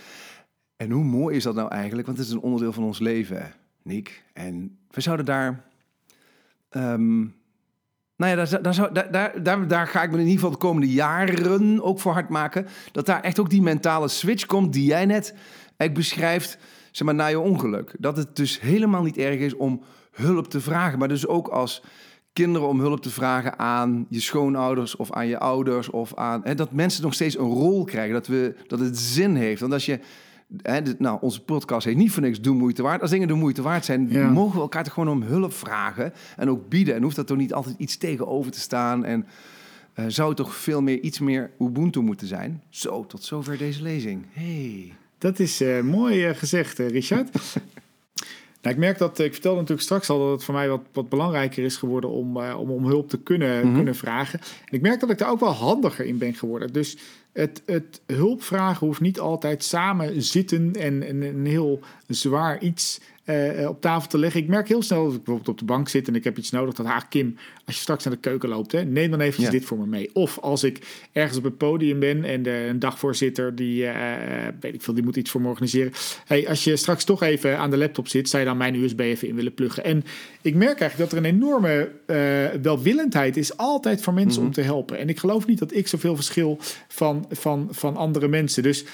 En 0.77 0.91
hoe 0.91 1.03
mooi 1.03 1.35
is 1.35 1.43
dat 1.43 1.55
nou 1.55 1.69
eigenlijk? 1.71 2.07
Want 2.07 2.17
het 2.17 2.27
is 2.27 2.33
een 2.33 2.39
onderdeel 2.39 2.73
van 2.73 2.83
ons 2.83 2.99
leven, 2.99 3.53
Nick. 3.81 4.23
En 4.33 4.77
we 4.91 5.01
zouden 5.01 5.25
daar... 5.25 5.63
Um, 6.71 7.35
nou 8.15 8.37
ja, 8.37 8.45
daar, 8.45 8.61
daar, 8.61 9.11
daar, 9.11 9.43
daar, 9.43 9.67
daar 9.67 9.87
ga 9.87 10.03
ik 10.03 10.09
me 10.11 10.15
in 10.15 10.21
ieder 10.21 10.35
geval 10.35 10.51
de 10.51 10.57
komende 10.57 10.93
jaren 10.93 11.83
ook 11.83 11.99
voor 11.99 12.13
hard 12.13 12.29
maken. 12.29 12.67
Dat 12.91 13.05
daar 13.05 13.21
echt 13.21 13.39
ook 13.39 13.49
die 13.49 13.61
mentale 13.61 14.07
switch 14.07 14.45
komt 14.45 14.73
die 14.73 14.85
jij 14.85 15.05
net 15.05 15.33
ik 15.77 15.93
beschrijft, 15.93 16.57
zeg 16.91 17.05
maar, 17.05 17.15
na 17.15 17.25
je 17.25 17.39
ongeluk. 17.39 17.95
Dat 17.99 18.17
het 18.17 18.35
dus 18.35 18.59
helemaal 18.59 19.03
niet 19.03 19.17
erg 19.17 19.39
is 19.39 19.55
om 19.55 19.81
hulp 20.11 20.47
te 20.47 20.61
vragen. 20.61 20.99
Maar 20.99 21.07
dus 21.07 21.27
ook 21.27 21.47
als 21.47 21.83
kinderen 22.33 22.67
om 22.67 22.79
hulp 22.79 23.01
te 23.01 23.09
vragen 23.09 23.59
aan 23.59 24.05
je 24.09 24.19
schoonouders 24.19 24.95
of 24.95 25.11
aan 25.11 25.27
je 25.27 25.39
ouders. 25.39 25.89
Of 25.89 26.15
aan, 26.15 26.41
hè, 26.43 26.55
dat 26.55 26.71
mensen 26.71 27.03
nog 27.03 27.13
steeds 27.13 27.37
een 27.37 27.45
rol 27.45 27.83
krijgen. 27.83 28.13
Dat, 28.13 28.27
we, 28.27 28.55
dat 28.67 28.79
het 28.79 28.97
zin 28.97 29.35
heeft. 29.35 29.61
Want 29.61 29.73
als 29.73 29.85
je... 29.85 29.99
Hè, 30.61 30.79
nou, 30.97 31.17
onze 31.21 31.43
podcast 31.43 31.85
heeft 31.85 31.97
niet 31.97 32.11
voor 32.11 32.23
niks 32.23 32.41
doen 32.41 32.57
moeite 32.57 32.81
waard. 32.81 33.01
Als 33.01 33.11
dingen 33.11 33.27
de 33.27 33.33
moeite 33.33 33.61
waard 33.61 33.85
zijn, 33.85 34.31
mogen 34.33 34.55
we 34.55 34.61
elkaar 34.61 34.83
toch 34.83 34.93
gewoon 34.93 35.09
om 35.09 35.21
hulp 35.21 35.53
vragen. 35.53 36.13
En 36.35 36.49
ook 36.49 36.69
bieden. 36.69 36.95
En 36.95 37.03
hoeft 37.03 37.15
dat 37.15 37.27
toch 37.27 37.37
niet 37.37 37.53
altijd 37.53 37.75
iets 37.77 37.97
tegenover 37.97 38.51
te 38.51 38.59
staan. 38.59 39.05
En 39.05 39.25
uh, 39.95 40.05
zou 40.07 40.35
toch 40.35 40.55
veel 40.55 40.81
meer, 40.81 40.99
iets 40.99 41.19
meer 41.19 41.51
Ubuntu 41.59 41.99
moeten 41.99 42.27
zijn. 42.27 42.61
Zo, 42.69 43.05
tot 43.05 43.23
zover 43.23 43.57
deze 43.57 43.81
lezing. 43.81 44.25
Hey. 44.31 44.93
Dat 45.17 45.39
is 45.39 45.61
uh, 45.61 45.81
mooi 45.81 46.29
uh, 46.29 46.35
gezegd, 46.35 46.77
Richard. 46.79 47.29
nou, 48.67 48.79
ik 48.79 48.85
merk 48.85 48.97
dat, 48.97 49.19
ik 49.19 49.33
vertelde 49.33 49.59
natuurlijk 49.59 49.85
straks 49.85 50.09
al 50.09 50.19
dat 50.19 50.31
het 50.31 50.43
voor 50.43 50.53
mij 50.53 50.69
wat, 50.69 50.81
wat 50.93 51.09
belangrijker 51.09 51.63
is 51.63 51.77
geworden 51.77 52.09
om, 52.09 52.37
om, 52.37 52.69
om 52.71 52.85
hulp 52.85 53.09
te 53.09 53.19
kunnen, 53.19 53.57
mm 53.57 53.61
-hmm. 53.63 53.75
kunnen 53.75 53.95
vragen. 53.95 54.39
En 54.39 54.73
ik 54.75 54.81
merk 54.81 54.99
dat 54.99 55.09
ik 55.09 55.17
daar 55.17 55.29
ook 55.29 55.39
wel 55.39 55.51
handiger 55.51 56.05
in 56.05 56.17
ben 56.17 56.33
geworden. 56.33 56.73
Dus 56.73 56.97
het, 57.31 57.61
het 57.65 58.01
hulp 58.05 58.43
vragen 58.43 58.87
hoeft 58.87 59.01
niet 59.01 59.19
altijd 59.19 59.63
samen 59.63 60.21
zitten 60.21 60.73
en, 60.73 61.03
en 61.03 61.21
een 61.21 61.45
heel 61.45 61.79
zwaar 62.07 62.61
iets 62.61 62.99
uh, 63.29 63.69
op 63.69 63.81
tafel 63.81 64.09
te 64.09 64.17
leggen. 64.17 64.41
Ik 64.41 64.47
merk 64.47 64.67
heel 64.67 64.81
snel 64.81 65.03
dat 65.03 65.13
ik 65.13 65.17
bijvoorbeeld 65.17 65.49
op 65.49 65.57
de 65.57 65.65
bank 65.65 65.89
zit 65.89 66.07
en 66.07 66.15
ik 66.15 66.23
heb 66.23 66.37
iets 66.37 66.51
nodig. 66.51 66.73
Dat 66.73 66.85
haar 66.85 67.07
Kim, 67.07 67.35
als 67.65 67.75
je 67.75 67.81
straks 67.81 68.03
naar 68.03 68.13
de 68.13 68.19
keuken 68.19 68.49
loopt, 68.49 68.71
hè, 68.71 68.83
neem 68.83 69.11
dan 69.11 69.19
eventjes 69.19 69.49
dit 69.49 69.65
voor 69.65 69.77
me 69.77 69.85
mee. 69.85 70.09
Of 70.13 70.39
als 70.39 70.63
ik 70.63 71.07
ergens 71.11 71.37
op 71.37 71.43
het 71.43 71.57
podium 71.57 71.99
ben 71.99 72.23
en 72.23 72.43
de, 72.43 72.65
een 72.69 72.79
dagvoorzitter, 72.79 73.55
die, 73.55 73.83
uh, 73.83 73.93
weet 74.59 74.73
ik 74.73 74.81
veel, 74.81 74.93
die 74.93 75.03
moet 75.03 75.15
iets 75.15 75.31
voor 75.31 75.41
me 75.41 75.47
organiseren. 75.47 75.91
Hey, 76.25 76.49
als 76.49 76.63
je 76.63 76.75
straks 76.75 77.03
toch 77.03 77.23
even 77.23 77.57
aan 77.57 77.69
de 77.69 77.77
laptop 77.77 78.07
zit, 78.07 78.29
zou 78.29 78.43
je 78.43 78.49
dan 78.49 78.57
mijn 78.57 78.75
USB 78.75 78.99
even 78.99 79.27
in 79.27 79.35
willen 79.35 79.53
pluggen. 79.53 79.83
En 79.83 80.03
ik 80.41 80.55
merk 80.55 80.79
eigenlijk 80.79 81.09
dat 81.09 81.19
er 81.19 81.25
een 81.25 81.35
enorme 81.35 81.91
uh, 82.07 82.61
welwillendheid 82.61 83.37
is 83.37 83.57
altijd 83.57 84.01
voor 84.01 84.13
mensen 84.13 84.41
mm 84.41 84.47
-hmm. 84.47 84.47
om 84.47 84.53
te 84.53 84.61
helpen. 84.61 84.97
En 84.97 85.09
ik 85.09 85.19
geloof 85.19 85.47
niet 85.47 85.59
dat 85.59 85.75
ik 85.75 85.87
zoveel 85.87 86.15
verschil 86.15 86.57
van, 86.87 87.25
van, 87.31 87.67
van 87.71 87.95
andere 87.95 88.27
mensen. 88.27 88.63
Dus 88.63 88.85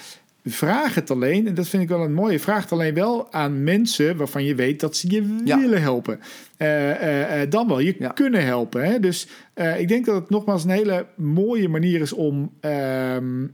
Vraag 0.46 0.94
het 0.94 1.10
alleen, 1.10 1.46
en 1.46 1.54
dat 1.54 1.68
vind 1.68 1.82
ik 1.82 1.88
wel 1.88 2.00
een 2.00 2.12
mooie, 2.12 2.40
vraag 2.40 2.62
het 2.62 2.72
alleen 2.72 2.94
wel 2.94 3.32
aan 3.32 3.62
mensen 3.62 4.16
waarvan 4.16 4.44
je 4.44 4.54
weet 4.54 4.80
dat 4.80 4.96
ze 4.96 5.10
je 5.10 5.42
willen 5.44 5.82
helpen. 5.82 6.20
Uh, 6.58 6.88
uh, 6.88 7.42
uh, 7.42 7.50
dan 7.50 7.68
wel 7.68 7.78
je 7.78 7.96
ja. 7.98 8.08
kunnen 8.08 8.44
helpen. 8.44 8.84
Hè? 8.84 9.00
Dus 9.00 9.28
ik 9.78 9.88
denk 9.88 10.06
dat 10.06 10.14
het 10.14 10.30
nogmaals 10.30 10.64
een 10.64 10.70
hele 10.70 11.06
mooie 11.14 11.68
manier 11.68 12.00
is 12.00 12.12
om, 12.12 12.50
ehm, 12.60 13.46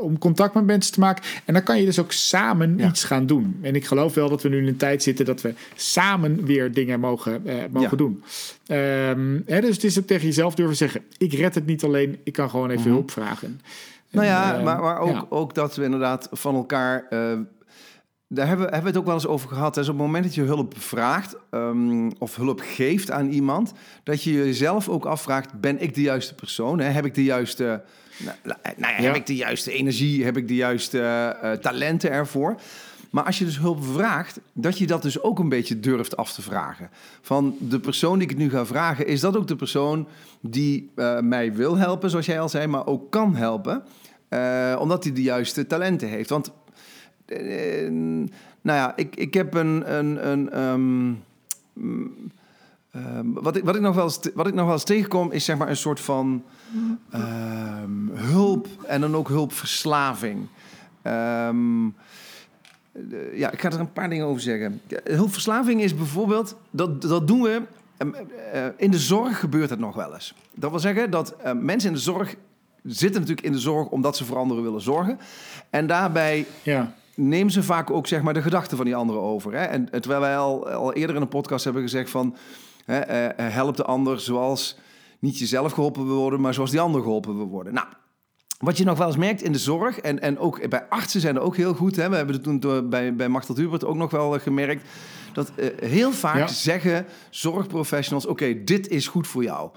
om 0.00 0.18
contact 0.18 0.54
met 0.54 0.64
mensen 0.64 0.92
te 0.92 1.00
maken. 1.00 1.24
En 1.44 1.54
dan 1.54 1.62
kan 1.62 1.78
je 1.78 1.84
dus 1.84 1.98
ook 1.98 2.12
samen 2.12 2.78
ja. 2.78 2.88
iets 2.88 3.04
gaan 3.04 3.26
doen. 3.26 3.58
En 3.62 3.74
ik 3.74 3.84
geloof 3.84 4.14
wel 4.14 4.28
dat 4.28 4.42
we 4.42 4.48
nu 4.48 4.58
in 4.58 4.66
een 4.66 4.76
tijd 4.76 5.02
zitten 5.02 5.24
dat 5.24 5.40
we 5.40 5.54
samen 5.74 6.44
weer 6.44 6.72
dingen 6.72 7.00
mogen, 7.00 7.42
mogen 7.70 7.96
doen. 7.96 8.22
Um, 8.68 9.42
hè, 9.46 9.60
dus 9.60 9.74
het 9.74 9.84
is 9.84 9.98
ook 9.98 10.06
tegen 10.06 10.26
jezelf 10.26 10.54
durven 10.54 10.76
zeggen: 10.76 11.02
ik 11.18 11.32
red 11.32 11.54
het 11.54 11.66
niet 11.66 11.84
alleen, 11.84 12.18
ik 12.24 12.32
kan 12.32 12.50
gewoon 12.50 12.70
even 12.70 12.82
-hmm. 12.82 12.92
hulp 12.92 13.10
vragen. 13.10 13.60
Nou 14.10 14.26
ja, 14.26 14.54
en, 14.54 14.64
maar, 14.64 14.80
maar 14.80 14.98
ook, 14.98 15.14
ja. 15.14 15.26
ook 15.28 15.54
dat 15.54 15.76
we 15.76 15.84
inderdaad 15.84 16.28
van 16.30 16.54
elkaar. 16.54 17.06
Uh, 17.10 17.38
daar 18.28 18.46
hebben, 18.46 18.66
hebben 18.66 18.82
we 18.82 18.88
het 18.88 18.98
ook 18.98 19.04
wel 19.04 19.14
eens 19.14 19.26
over 19.26 19.48
gehad. 19.48 19.74
Dus 19.74 19.88
op 19.88 19.94
het 19.94 20.02
moment 20.04 20.24
dat 20.24 20.34
je 20.34 20.42
hulp 20.42 20.74
vraagt 20.78 21.36
um, 21.50 22.10
of 22.18 22.36
hulp 22.36 22.60
geeft 22.60 23.10
aan 23.10 23.28
iemand, 23.28 23.72
dat 24.04 24.22
je 24.22 24.32
jezelf 24.32 24.88
ook 24.88 25.04
afvraagt: 25.04 25.60
ben 25.60 25.82
ik 25.82 25.94
de 25.94 26.02
juiste 26.02 26.34
persoon? 26.34 26.78
Hè? 26.78 26.88
Heb 26.88 27.04
ik 27.04 27.14
de 27.14 27.24
juiste. 27.24 27.82
Nou, 28.18 28.36
nou 28.42 28.58
ja, 28.76 28.88
ja. 28.88 29.02
heb 29.02 29.14
ik 29.14 29.26
de 29.26 29.36
juiste 29.36 29.72
energie? 29.72 30.24
Heb 30.24 30.36
ik 30.36 30.48
de 30.48 30.54
juiste 30.54 31.36
uh, 31.42 31.52
talenten 31.52 32.10
ervoor? 32.10 32.60
Maar 33.10 33.24
als 33.24 33.38
je 33.38 33.44
dus 33.44 33.58
hulp 33.58 33.84
vraagt, 33.84 34.40
dat 34.52 34.78
je 34.78 34.86
dat 34.86 35.02
dus 35.02 35.22
ook 35.22 35.38
een 35.38 35.48
beetje 35.48 35.80
durft 35.80 36.16
af 36.16 36.32
te 36.32 36.42
vragen. 36.42 36.90
Van 37.20 37.56
de 37.58 37.80
persoon 37.80 38.18
die 38.18 38.28
ik 38.28 38.36
nu 38.36 38.50
ga 38.50 38.66
vragen, 38.66 39.06
is 39.06 39.20
dat 39.20 39.36
ook 39.36 39.46
de 39.46 39.56
persoon 39.56 40.08
die 40.40 40.90
uh, 40.96 41.20
mij 41.20 41.54
wil 41.54 41.76
helpen, 41.76 42.10
zoals 42.10 42.26
jij 42.26 42.40
al 42.40 42.48
zei, 42.48 42.66
maar 42.66 42.86
ook 42.86 43.10
kan 43.10 43.34
helpen? 43.34 43.82
Uh, 44.28 44.76
omdat 44.78 45.04
hij 45.04 45.12
de 45.12 45.22
juiste 45.22 45.66
talenten 45.66 46.08
heeft. 46.08 46.30
Want, 46.30 46.52
uh, 47.26 47.90
nou 48.60 48.78
ja, 48.78 48.96
ik, 48.96 49.16
ik 49.16 49.34
heb 49.34 49.54
een. 49.54 49.94
een, 49.96 50.28
een 50.28 50.60
um, 50.60 51.22
um, 51.74 53.32
wat, 53.32 53.56
ik, 53.56 53.64
wat, 53.64 53.74
ik 53.74 53.80
nog 53.80 53.94
wel 53.94 54.04
eens, 54.04 54.20
wat 54.34 54.46
ik 54.46 54.54
nog 54.54 54.66
wel 54.66 54.78
tegenkom, 54.78 55.32
is 55.32 55.44
zeg 55.44 55.56
maar 55.56 55.68
een 55.68 55.76
soort 55.76 56.00
van 56.00 56.42
um, 57.14 58.10
hulp 58.14 58.68
en 58.86 59.00
dan 59.00 59.16
ook 59.16 59.28
hulpverslaving. 59.28 60.46
Ja, 63.32 63.50
ik 63.50 63.60
ga 63.60 63.70
er 63.70 63.80
een 63.80 63.92
paar 63.92 64.08
dingen 64.08 64.26
over 64.26 64.42
zeggen. 64.42 64.80
Hulpverslaving 65.04 65.80
is 65.82 65.94
bijvoorbeeld, 65.94 66.56
dat, 66.70 67.02
dat 67.02 67.26
doen 67.26 67.42
we. 67.42 67.62
In 68.76 68.90
de 68.90 68.98
zorg 68.98 69.40
gebeurt 69.40 69.70
het 69.70 69.78
nog 69.78 69.94
wel 69.94 70.14
eens. 70.14 70.34
Dat 70.54 70.70
wil 70.70 70.78
zeggen 70.78 71.10
dat 71.10 71.36
mensen 71.60 71.88
in 71.88 71.94
de 71.94 72.02
zorg 72.02 72.36
zitten 72.82 73.20
natuurlijk 73.20 73.46
in 73.46 73.52
de 73.52 73.58
zorg 73.58 73.88
omdat 73.88 74.16
ze 74.16 74.24
voor 74.24 74.36
anderen 74.36 74.62
willen 74.62 74.80
zorgen. 74.80 75.18
En 75.70 75.86
daarbij 75.86 76.46
ja. 76.62 76.94
nemen 77.14 77.52
ze 77.52 77.62
vaak 77.62 77.90
ook 77.90 78.06
zeg 78.06 78.22
maar, 78.22 78.34
de 78.34 78.42
gedachten 78.42 78.76
van 78.76 78.86
die 78.86 78.96
anderen 78.96 79.22
over. 79.22 79.52
Hè? 79.52 79.64
En 79.64 79.90
terwijl 79.90 80.20
wij 80.20 80.36
al, 80.36 80.68
al 80.68 80.92
eerder 80.92 81.16
in 81.16 81.22
een 81.22 81.28
podcast 81.28 81.64
hebben 81.64 81.82
gezegd 81.82 82.10
van... 82.10 82.36
Hè, 82.84 82.98
help 83.42 83.76
de 83.76 83.84
ander 83.84 84.20
zoals 84.20 84.78
niet 85.18 85.38
jezelf 85.38 85.72
geholpen 85.72 86.06
wil 86.06 86.16
worden... 86.16 86.40
maar 86.40 86.54
zoals 86.54 86.70
die 86.70 86.80
ander 86.80 87.02
geholpen 87.02 87.36
wil 87.36 87.46
worden. 87.46 87.74
Nou, 87.74 87.86
wat 88.60 88.78
je 88.78 88.84
nog 88.84 88.98
wel 88.98 89.06
eens 89.06 89.16
merkt 89.16 89.42
in 89.42 89.52
de 89.52 89.58
zorg, 89.58 89.98
en, 89.98 90.20
en 90.20 90.38
ook 90.38 90.68
bij 90.68 90.88
artsen 90.88 91.20
zijn 91.20 91.36
er 91.36 91.42
ook 91.42 91.56
heel 91.56 91.74
goed. 91.74 91.96
Hè? 91.96 92.08
We 92.08 92.16
hebben 92.16 92.34
het 92.34 92.44
toen 92.44 92.88
bij, 92.90 93.14
bij 93.14 93.28
Machtel 93.28 93.56
Hubert 93.56 93.84
ook 93.84 93.96
nog 93.96 94.10
wel 94.10 94.38
gemerkt. 94.38 94.88
Dat 95.32 95.52
uh, 95.56 95.66
heel 95.80 96.12
vaak 96.12 96.36
ja. 96.36 96.46
zeggen 96.46 97.06
zorgprofessionals: 97.30 98.26
Oké, 98.26 98.64
dit 98.64 98.88
is 98.88 99.08
goed 99.08 99.26
voor 99.26 99.42
jou. 99.42 99.70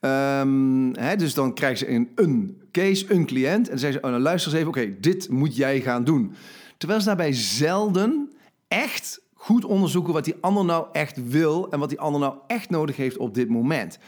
Um, 0.00 0.96
hè, 0.96 1.16
dus 1.16 1.34
dan 1.34 1.54
krijgen 1.54 1.78
ze 1.78 1.88
een, 1.88 2.10
een 2.14 2.62
case, 2.72 3.12
een 3.12 3.26
cliënt. 3.26 3.64
En 3.64 3.70
dan 3.70 3.78
zeggen 3.78 4.00
ze, 4.00 4.06
oh, 4.06 4.10
nou, 4.10 4.22
luister 4.22 4.50
eens 4.50 4.60
even, 4.60 4.70
oké, 4.70 5.00
dit 5.00 5.28
moet 5.28 5.56
jij 5.56 5.80
gaan 5.80 6.04
doen. 6.04 6.34
Terwijl 6.76 7.00
ze 7.00 7.06
daarbij 7.06 7.32
zelden 7.32 8.30
echt 8.68 9.20
goed 9.34 9.64
onderzoeken 9.64 10.12
wat 10.12 10.24
die 10.24 10.34
ander 10.40 10.64
nou 10.64 10.86
echt 10.92 11.28
wil... 11.28 11.70
en 11.70 11.78
wat 11.78 11.88
die 11.88 12.00
ander 12.00 12.20
nou 12.20 12.34
echt 12.46 12.70
nodig 12.70 12.96
heeft 12.96 13.16
op 13.16 13.34
dit 13.34 13.48
moment. 13.48 13.98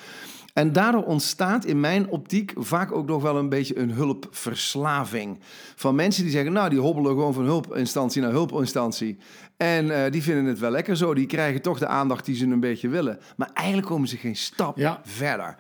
En 0.57 0.73
daardoor 0.73 1.05
ontstaat 1.05 1.65
in 1.65 1.81
mijn 1.81 2.09
optiek 2.09 2.53
vaak 2.57 2.93
ook 2.93 3.07
nog 3.07 3.23
wel 3.23 3.37
een 3.37 3.49
beetje 3.49 3.79
een 3.79 3.91
hulpverslaving. 3.91 5.39
Van 5.75 5.95
mensen 5.95 6.23
die 6.23 6.33
zeggen, 6.33 6.53
nou, 6.53 6.71
die 6.71 6.79
hobbelen 6.79 7.13
gewoon 7.13 7.35
van 7.35 7.45
hulpinstantie 7.45 8.23
naar 8.23 8.31
hulpinstantie. 8.31 9.19
En 9.57 9.87
uh, 9.87 10.11
die 10.11 10.23
vinden 10.23 10.45
het 10.45 10.59
wel 10.59 10.71
lekker 10.71 10.97
zo. 10.97 11.15
Die 11.15 11.27
krijgen 11.27 11.63
toch 11.63 11.79
de 11.79 11.87
aandacht 11.87 12.25
die 12.25 12.37
ze 12.37 12.47
een 12.47 12.61
beetje 12.61 12.89
willen. 12.89 13.19
Maar 13.37 13.51
eigenlijk 13.53 13.87
komen 13.87 14.09
ze 14.09 14.17
geen 14.17 14.37
stap 14.37 14.77
ja. 14.77 15.01
verder. 15.05 15.57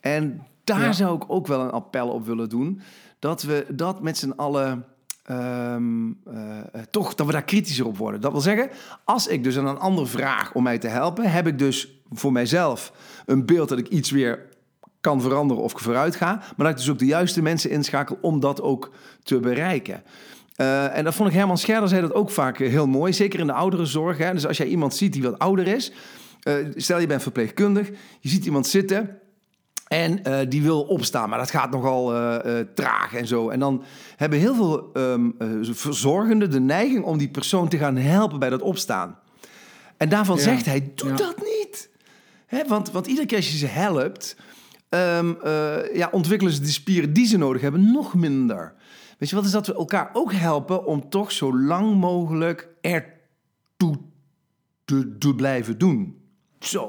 En 0.00 0.46
daar 0.64 0.80
ja. 0.80 0.92
zou 0.92 1.16
ik 1.16 1.24
ook 1.26 1.46
wel 1.46 1.60
een 1.60 1.70
appel 1.70 2.08
op 2.08 2.26
willen 2.26 2.48
doen. 2.48 2.80
Dat 3.18 3.42
we 3.42 3.66
dat 3.72 4.02
met 4.02 4.18
z'n 4.18 4.32
allen. 4.36 4.84
Um, 5.30 6.20
uh, 6.28 6.82
toch 6.90 7.14
dat 7.14 7.26
we 7.26 7.32
daar 7.32 7.44
kritischer 7.44 7.86
op 7.86 7.96
worden. 7.96 8.20
Dat 8.20 8.32
wil 8.32 8.40
zeggen, 8.40 8.70
als 9.04 9.26
ik 9.26 9.44
dus 9.44 9.58
aan 9.58 9.66
een 9.66 9.78
ander 9.78 10.08
vraag 10.08 10.52
om 10.54 10.62
mij 10.62 10.78
te 10.78 10.88
helpen, 10.88 11.30
heb 11.30 11.46
ik 11.46 11.58
dus 11.58 12.00
voor 12.10 12.32
mijzelf 12.32 12.92
een 13.24 13.46
beeld 13.46 13.68
dat 13.68 13.78
ik 13.78 13.88
iets 13.88 14.10
weer 14.10 14.48
kan 15.00 15.20
veranderen 15.20 15.62
of 15.62 15.72
ik 15.72 15.78
vooruit 15.78 16.16
ga. 16.16 16.34
Maar 16.34 16.54
dat 16.56 16.68
ik 16.68 16.76
dus 16.76 16.90
ook 16.90 16.98
de 16.98 17.06
juiste 17.06 17.42
mensen 17.42 17.70
inschakel 17.70 18.18
om 18.20 18.40
dat 18.40 18.62
ook 18.62 18.90
te 19.22 19.40
bereiken. 19.40 20.02
Uh, 20.56 20.96
en 20.96 21.04
dat 21.04 21.14
vond 21.14 21.28
ik 21.28 21.34
Herman 21.34 21.58
Scherder 21.58 21.88
zei 21.88 22.00
dat 22.00 22.14
ook 22.14 22.30
vaak 22.30 22.58
heel 22.58 22.86
mooi. 22.86 23.12
Zeker 23.12 23.40
in 23.40 23.46
de 23.46 23.52
ouderenzorg. 23.52 24.18
Hè? 24.18 24.32
Dus 24.32 24.46
als 24.46 24.56
jij 24.56 24.66
iemand 24.66 24.94
ziet 24.94 25.12
die 25.12 25.22
wat 25.22 25.38
ouder 25.38 25.66
is. 25.66 25.92
Stel 26.74 26.98
je 26.98 27.06
bent 27.06 27.22
verpleegkundig. 27.22 27.90
Je 28.20 28.28
ziet 28.28 28.44
iemand 28.44 28.66
zitten. 28.66 29.18
En 29.86 30.20
uh, 30.28 30.38
die 30.48 30.62
wil 30.62 30.82
opstaan, 30.82 31.28
maar 31.28 31.38
dat 31.38 31.50
gaat 31.50 31.70
nogal 31.70 32.06
traag 32.74 33.14
en 33.14 33.26
zo. 33.26 33.48
En 33.48 33.58
dan 33.58 33.84
hebben 34.16 34.38
heel 34.38 34.54
veel 34.54 34.90
um, 34.94 35.34
verzorgenden 35.60 36.50
de 36.50 36.60
neiging 36.60 37.04
om 37.04 37.18
die 37.18 37.28
persoon 37.28 37.68
te 37.68 37.78
gaan 37.78 37.96
helpen 37.96 38.38
bij 38.38 38.50
dat 38.50 38.62
opstaan. 38.62 39.18
En 39.96 40.08
daarvan 40.08 40.36
ja. 40.36 40.42
zegt 40.42 40.66
hij: 40.66 40.92
doe 40.94 41.08
ja. 41.08 41.16
dat 41.16 41.36
niet. 41.36 41.90
Hè? 42.46 42.66
Want, 42.68 42.90
want 42.90 43.06
iedere 43.06 43.26
keer 43.26 43.36
als 43.36 43.50
je 43.50 43.58
ze 43.58 43.66
helpt, 43.66 44.36
um, 44.88 45.38
ja, 45.92 46.08
ontwikkelen 46.12 46.52
ze 46.52 46.60
de 46.60 46.66
spieren 46.66 47.12
die 47.12 47.26
ze 47.26 47.38
nodig 47.38 47.62
hebben 47.62 47.92
nog 47.92 48.14
minder. 48.14 48.74
Weet 49.18 49.28
je 49.28 49.36
wat 49.36 49.44
is 49.44 49.50
dat 49.50 49.66
we 49.66 49.74
elkaar 49.74 50.10
ook 50.12 50.32
helpen 50.32 50.86
om 50.86 51.08
toch 51.08 51.32
zo 51.32 51.58
lang 51.58 51.94
mogelijk 51.94 52.68
ertoe 52.80 53.98
te, 54.84 55.16
te 55.18 55.34
blijven 55.34 55.78
doen. 55.78 56.20
Zo. 56.58 56.88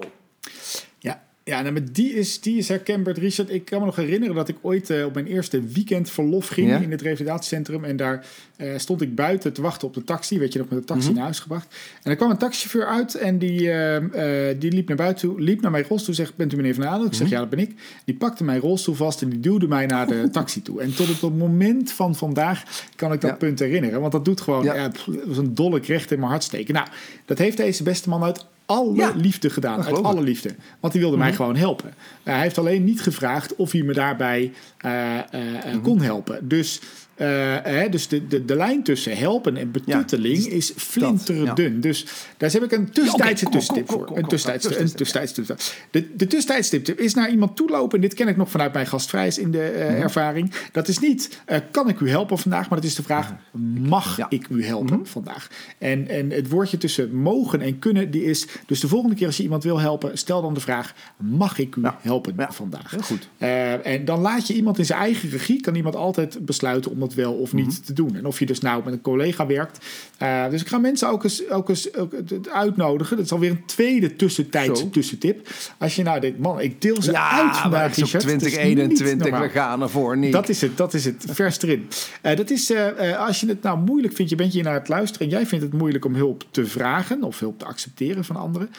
Ja, 1.47 1.61
nou, 1.61 1.73
maar 1.73 1.91
die 1.91 2.13
is, 2.13 2.41
die 2.41 2.57
is 2.57 2.67
herkenbaar, 2.67 3.17
Richard. 3.17 3.49
Ik 3.49 3.65
kan 3.65 3.79
me 3.79 3.85
nog 3.85 3.95
herinneren 3.95 4.35
dat 4.35 4.47
ik 4.47 4.55
ooit 4.61 4.89
uh, 4.89 5.05
op 5.05 5.13
mijn 5.13 5.27
eerste 5.27 5.61
weekend 5.61 6.09
verlof 6.09 6.47
ging 6.47 6.81
in 6.81 6.91
het 6.91 7.01
revalidatiecentrum. 7.01 7.83
En 7.83 7.97
daar 7.97 8.25
uh, 8.57 8.77
stond 8.77 9.01
ik 9.01 9.15
buiten 9.15 9.53
te 9.53 9.61
wachten 9.61 9.87
op 9.87 9.93
de 9.93 10.03
taxi. 10.03 10.39
Weet 10.39 10.53
je 10.53 10.59
nog, 10.59 10.69
met 10.69 10.79
de 10.79 10.85
taxi 10.85 11.01
mm 11.01 11.07
-hmm. 11.07 11.15
naar 11.15 11.23
huis 11.23 11.39
gebracht. 11.39 11.75
En 12.03 12.11
er 12.11 12.17
kwam 12.17 12.29
een 12.29 12.37
taxichauffeur 12.37 12.85
uit 12.85 13.15
en 13.15 13.37
die, 13.37 13.61
uh, 13.61 13.97
die 14.59 14.71
liep 14.71 14.87
naar 14.87 14.97
buiten 14.97 15.29
toe, 15.29 15.41
liep 15.41 15.61
naar 15.61 15.71
mijn 15.71 15.85
rolstoel. 15.87 16.15
Zegt, 16.15 16.35
bent 16.35 16.53
u 16.53 16.55
meneer 16.55 16.75
Van 16.75 16.87
Adel? 16.87 17.05
Ik 17.05 17.13
zeg, 17.13 17.21
mm 17.21 17.27
-hmm. 17.27 17.33
ja, 17.33 17.39
dat 17.39 17.49
ben 17.49 17.59
ik. 17.59 17.73
Die 18.05 18.15
pakte 18.15 18.43
mijn 18.43 18.59
rolstoel 18.59 18.95
vast 18.95 19.21
en 19.21 19.29
die 19.29 19.39
duwde 19.39 19.67
mij 19.67 19.85
naar 19.85 20.07
de 20.07 20.29
taxi 20.31 20.61
toe. 20.61 20.81
En 20.81 20.95
tot 20.95 21.09
op 21.09 21.21
het 21.21 21.37
moment 21.37 21.91
van 21.91 22.15
vandaag 22.15 22.63
kan 22.95 23.13
ik 23.13 23.21
dat 23.21 23.29
ja. 23.29 23.35
punt 23.35 23.59
herinneren. 23.59 23.99
Want 23.99 24.11
dat 24.11 24.25
doet 24.25 24.41
gewoon, 24.41 24.63
ja. 24.63 24.75
ja 24.75 24.89
pff, 24.89 25.07
was 25.25 25.37
een 25.37 25.55
dolle 25.55 25.79
recht 25.83 26.11
in 26.11 26.19
mijn 26.19 26.31
hart 26.31 26.43
steken. 26.43 26.73
Nou, 26.73 26.87
dat 27.25 27.37
heeft 27.37 27.57
deze 27.57 27.83
beste 27.83 28.09
man 28.09 28.23
uit 28.23 28.45
alle 28.67 28.95
ja, 28.95 29.11
liefde 29.15 29.49
gedaan. 29.49 29.83
Uit 29.83 30.03
alle 30.03 30.21
liefde. 30.21 30.55
Want 30.79 30.93
hij 30.93 31.01
wilde 31.01 31.15
mm 31.15 31.21
-hmm. 31.21 31.29
mij 31.29 31.37
gewoon 31.37 31.55
helpen. 31.55 31.87
Uh, 31.87 32.33
hij 32.33 32.41
heeft 32.41 32.57
alleen 32.57 32.83
niet 32.83 33.01
gevraagd 33.01 33.55
of 33.55 33.71
hij 33.71 33.81
me 33.81 33.93
daarbij 33.93 34.53
uh, 34.85 34.91
uh, 34.91 35.21
mm 35.33 35.71
-hmm. 35.71 35.81
kon 35.81 36.01
helpen. 36.01 36.47
Dus 36.47 36.81
uh, 37.17 37.27
hè, 37.63 37.89
dus 37.89 38.07
de, 38.07 38.27
de, 38.27 38.45
de 38.45 38.55
lijn 38.55 38.83
tussen 38.83 39.17
helpen 39.17 39.57
en 39.57 39.71
betutteling 39.71 40.45
ja, 40.45 40.51
is 40.51 40.73
flinterdun. 40.75 41.73
Ja. 41.73 41.81
Dus 41.81 42.05
daar 42.37 42.51
heb 42.51 42.63
ik 42.63 42.71
een 42.71 42.91
tussentijdse 42.91 43.43
ja, 43.43 43.49
okay, 43.49 43.59
tussenstip 43.59 43.89
voor. 43.91 44.17
Een 44.17 44.27
tussentijdse 44.27 44.79
een 44.79 44.91
tussentijdse 44.91 45.55
De, 45.91 46.15
de 46.15 46.27
tussentijdse 46.27 46.81
tip 46.81 46.99
is 46.99 47.13
naar 47.13 47.29
iemand 47.29 47.55
toelopen. 47.55 47.95
En 47.95 48.01
dit 48.01 48.13
ken 48.13 48.27
ik 48.27 48.37
nog 48.37 48.49
vanuit 48.49 48.73
mijn 48.73 48.87
gastvrijs 48.87 49.37
in 49.37 49.51
de 49.51 49.73
uh, 49.75 49.81
mm 49.81 49.93
-hmm. 49.93 50.01
ervaring. 50.01 50.51
Dat 50.71 50.87
is 50.87 50.99
niet, 50.99 51.41
uh, 51.49 51.57
kan 51.71 51.89
ik 51.89 51.99
u 51.99 52.09
helpen 52.09 52.37
vandaag? 52.37 52.69
Maar 52.69 52.79
dat 52.79 52.87
is 52.87 52.95
de 52.95 53.03
vraag, 53.03 53.33
mag 53.87 54.19
ik 54.29 54.47
u 54.49 54.65
helpen 54.65 54.93
mm 54.93 54.95
-hmm. 54.95 55.05
vandaag? 55.05 55.47
En, 55.77 56.07
en 56.07 56.31
het 56.31 56.49
woordje 56.49 56.77
tussen 56.77 57.15
mogen 57.15 57.61
en 57.61 57.79
kunnen, 57.79 58.11
die 58.11 58.23
is... 58.23 58.47
Dus 58.65 58.79
de 58.79 58.87
volgende 58.87 59.15
keer 59.15 59.25
als 59.27 59.37
je 59.37 59.43
iemand 59.43 59.63
wil 59.63 59.79
helpen, 59.79 60.17
stel 60.17 60.41
dan 60.41 60.53
de 60.53 60.59
vraag, 60.59 60.93
mag 61.17 61.57
ik 61.57 61.75
u 61.75 61.81
helpen 62.01 62.35
vandaag? 62.49 62.91
Heel 62.91 63.01
goed. 63.01 63.29
en 63.83 64.05
dan 64.05 64.19
laat 64.19 64.47
je 64.47 64.53
iemand 64.53 64.77
in 64.77 64.85
zijn 64.85 64.99
eigen 64.99 65.29
regie, 65.29 65.61
kan 65.61 65.75
iemand 65.75 65.95
altijd 65.95 66.45
besluiten 66.45 66.91
om 66.91 66.99
wel 67.13 67.33
of 67.33 67.53
niet 67.53 67.65
mm 67.65 67.71
-hmm. 67.71 67.83
te 67.83 67.93
doen. 67.93 68.15
En 68.15 68.25
of 68.25 68.39
je 68.39 68.45
dus 68.45 68.59
nou 68.59 68.83
met 68.83 68.93
een 68.93 69.01
collega 69.01 69.45
werkt. 69.45 69.85
Uh, 70.21 70.49
dus 70.49 70.61
ik 70.61 70.67
ga 70.67 70.77
mensen 70.77 71.09
ook 71.09 71.23
eens, 71.23 71.49
ook 71.49 71.69
eens 71.69 71.93
ook 71.95 72.13
uitnodigen. 72.51 73.15
Dat 73.15 73.25
is 73.25 73.31
alweer 73.31 73.49
een 73.49 73.65
tweede 73.65 74.15
tussentijdse 74.15 74.89
tussentip. 74.89 75.49
Als 75.77 75.95
je 75.95 76.03
nou 76.03 76.19
dit 76.19 76.39
man, 76.39 76.61
ik 76.61 76.81
deel 76.81 77.01
ze 77.01 77.11
ja, 77.11 77.29
uit 77.29 77.57
vandaag. 77.57 77.95
Ja, 77.95 78.05
2021, 78.05 79.39
we 79.39 79.49
gaan 79.49 79.81
ervoor 79.81 80.17
niet. 80.17 80.31
Dat 80.31 80.49
is 80.49 80.61
het, 80.61 80.77
dat 80.77 80.93
is 80.93 81.05
het. 81.05 81.25
Vers 81.29 81.61
erin. 81.61 81.87
Uh, 82.23 82.35
dat 82.35 82.49
is, 82.49 82.71
uh, 82.71 83.25
als 83.25 83.39
je 83.39 83.47
het 83.47 83.61
nou 83.61 83.79
moeilijk 83.79 84.13
vindt, 84.13 84.31
je 84.31 84.37
bent 84.37 84.53
hier 84.53 84.63
naar 84.63 84.73
het 84.73 84.87
luisteren 84.87 85.27
en 85.27 85.33
jij 85.33 85.45
vindt 85.45 85.65
het 85.65 85.73
moeilijk 85.73 86.05
om 86.05 86.15
hulp 86.15 86.43
te 86.51 86.65
vragen 86.65 87.23
of 87.23 87.39
hulp 87.39 87.59
te 87.59 87.65
accepteren 87.65 88.25
van 88.25 88.35
anderen. 88.35 88.69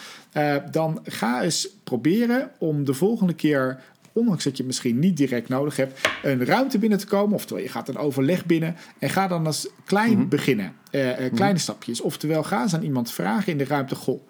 dan 0.71 1.01
ga 1.05 1.43
eens 1.43 1.69
proberen 1.85 2.51
om 2.59 2.85
de 2.85 2.95
volgende 2.95 3.35
keer 3.35 3.81
ondanks 4.19 4.45
dat 4.45 4.57
je 4.57 4.65
misschien 4.65 4.99
niet 4.99 5.17
direct 5.17 5.49
nodig 5.49 5.77
hebt, 5.77 6.09
een 6.23 6.45
ruimte 6.45 6.79
binnen 6.79 6.99
te 6.99 7.07
komen. 7.07 7.35
Oftewel, 7.35 7.63
je 7.63 7.69
gaat 7.69 7.89
een 7.89 7.97
overleg 7.97 8.47
binnen 8.47 8.77
en 8.99 9.11
ga 9.11 9.29
dan 9.29 9.47
als 9.47 9.69
klein 9.85 10.13
mm 10.13 10.19
-hmm. 10.19 10.29
beginnen. 10.29 10.73
Uh, 10.91 11.07
uh, 11.07 11.15
kleine 11.15 11.33
mm 11.33 11.41
-hmm. 11.41 11.57
stapjes. 11.57 12.01
Oftewel, 12.01 12.43
ga 12.43 12.63
eens 12.63 12.75
aan 12.75 12.83
iemand 12.83 13.11
vragen 13.11 13.53
in 13.53 13.59
de 13.59 13.65
ruimte. 13.65 13.95
Goh, 13.95 14.21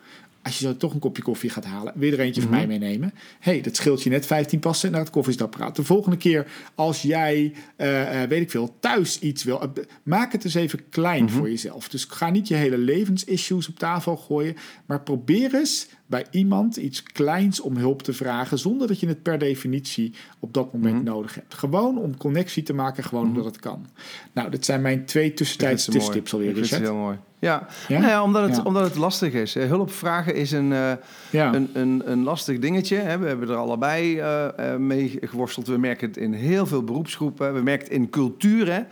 als 0.43 0.59
je 0.59 0.67
zo 0.67 0.77
toch 0.77 0.95
een 0.95 1.01
kopje 1.01 1.23
koffie 1.23 1.51
gaat 1.51 1.65
halen, 1.65 1.93
weer 1.97 2.13
er 2.13 2.21
eentje 2.21 2.41
mm 2.41 2.49
-hmm. 2.49 2.57
van 2.57 2.69
mij 2.69 2.79
meenemen. 2.79 3.15
hey, 3.39 3.61
dat 3.61 3.77
scheelt 3.77 4.03
je 4.03 4.11
net 4.11 4.27
15 4.27 4.59
passen 4.59 4.91
naar 4.91 5.01
het 5.01 5.11
koffiezetapparaat. 5.11 5.77
De 5.77 5.85
volgende 5.85 6.17
keer, 6.17 6.47
als 6.75 7.03
jij, 7.03 7.53
uh, 7.77 8.23
weet 8.23 8.41
ik 8.41 8.51
veel, 8.51 8.77
thuis 8.81 9.19
iets 9.19 9.45
wil, 9.45 9.73
maak 10.03 10.33
het 10.33 10.45
eens 10.45 10.55
even 10.55 10.89
klein 10.89 11.31
voor 11.31 11.51
jezelf. 11.51 11.89
Dus 11.89 12.05
ga 12.05 12.31
niet 12.31 12.49
je 12.49 12.55
hele 12.55 12.79
levensissues 12.79 13.69
op 13.69 13.79
tafel 13.79 14.17
gooien, 14.17 14.57
maar 14.87 15.01
probeer 15.01 15.55
eens 15.55 15.89
bij 16.09 16.27
iemand 16.31 16.77
iets 16.77 17.03
kleins 17.03 17.61
om 17.61 17.77
hulp 17.77 18.03
te 18.03 18.13
vragen, 18.13 18.59
zonder 18.59 18.87
dat 18.87 19.01
je 19.01 19.07
het 19.07 19.23
per 19.23 19.39
definitie 19.39 20.15
op 20.39 20.55
dat 20.55 20.73
moment 20.73 20.95
mm 20.95 21.01
-hmm. 21.01 21.09
nodig 21.09 21.35
hebt. 21.35 21.55
Gewoon 21.55 21.99
om 21.99 22.17
connectie 22.17 22.63
te 22.63 22.73
maken, 22.73 23.05
gewoon 23.05 23.25
mm 23.25 23.31
-hmm. 23.31 23.39
omdat 23.39 23.55
het 23.55 23.65
kan. 23.65 23.87
Nou, 24.33 24.51
dit 24.51 24.65
zijn 24.65 24.83
mijn 24.83 25.05
twee 25.05 25.35
tussentijdse 25.35 25.91
tussenstips 25.91 26.33
alweer, 26.33 26.53
Richard. 26.53 26.71
Dat 26.71 26.81
is 26.81 26.87
heel 26.87 26.97
mooi. 26.97 27.19
Ja, 27.39 27.67
ja? 27.89 27.99
Nou 27.99 28.11
ja, 28.11 28.23
omdat, 28.23 28.43
het, 28.43 28.57
ja. 28.57 28.63
omdat 28.63 28.83
het 28.83 28.97
lastig 28.97 29.33
is. 29.33 29.55
Hulp 29.55 29.93
vragen 29.93 30.35
is 30.35 30.53
een, 30.53 30.71
uh, 30.71 30.93
ja. 31.31 31.55
een, 31.55 31.71
een, 31.73 32.03
een 32.05 32.23
lastig 32.23 32.59
dingetje. 32.59 32.97
Hè. 32.97 33.19
We 33.19 33.27
hebben 33.27 33.49
er 33.49 33.55
allebei 33.55 34.21
uh, 34.21 34.77
mee 34.77 35.19
geworsteld. 35.21 35.67
We 35.67 35.79
merken 35.79 36.09
het 36.09 36.17
in 36.17 36.33
heel 36.33 36.67
veel 36.67 36.83
beroepsgroepen. 36.83 37.55
We 37.55 37.63
merken 37.63 37.87
het 37.87 37.97
in 37.97 38.11
cultuur. 38.11 38.73
Hè. 38.73 38.83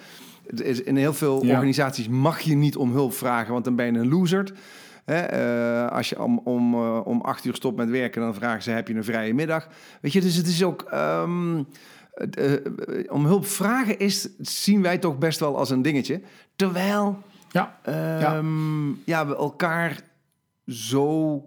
In 0.84 0.96
heel 0.96 1.14
veel 1.14 1.38
organisaties 1.38 2.08
mag 2.08 2.40
je 2.40 2.54
niet 2.54 2.76
om 2.76 2.92
hulp 2.92 3.12
vragen, 3.12 3.52
want 3.52 3.64
dan 3.64 3.76
ben 3.76 3.92
je 3.92 3.98
een 3.98 4.08
loser. 4.08 4.52
Hè, 5.06 5.84
uh, 5.84 5.92
als 5.92 6.08
je 6.08 6.22
om, 6.22 6.40
om, 6.44 6.74
uh, 6.74 7.00
om 7.04 7.20
acht 7.20 7.44
uur 7.44 7.54
stopt 7.54 7.76
met 7.76 7.90
werken, 7.90 8.20
dan 8.20 8.34
vragen 8.34 8.62
ze: 8.62 8.70
heb 8.70 8.88
je 8.88 8.94
een 8.94 9.04
vrije 9.04 9.34
middag? 9.34 9.68
Weet 10.00 10.12
je, 10.12 10.20
dus 10.20 10.36
het 10.36 10.46
is 10.46 10.62
ook. 10.62 10.90
Um, 10.94 11.66
uh, 12.38 12.52
om 13.08 13.26
hulp 13.26 13.46
vragen 13.46 13.98
is, 13.98 14.28
zien 14.38 14.82
wij 14.82 14.98
toch 14.98 15.18
best 15.18 15.40
wel 15.40 15.56
als 15.56 15.70
een 15.70 15.82
dingetje. 15.82 16.20
Terwijl 16.56 17.22
ja, 17.50 17.78
um, 18.36 18.88
ja. 19.04 19.20
ja 19.20 19.26
we 19.26 19.36
elkaar 19.36 20.00
zo 20.66 21.42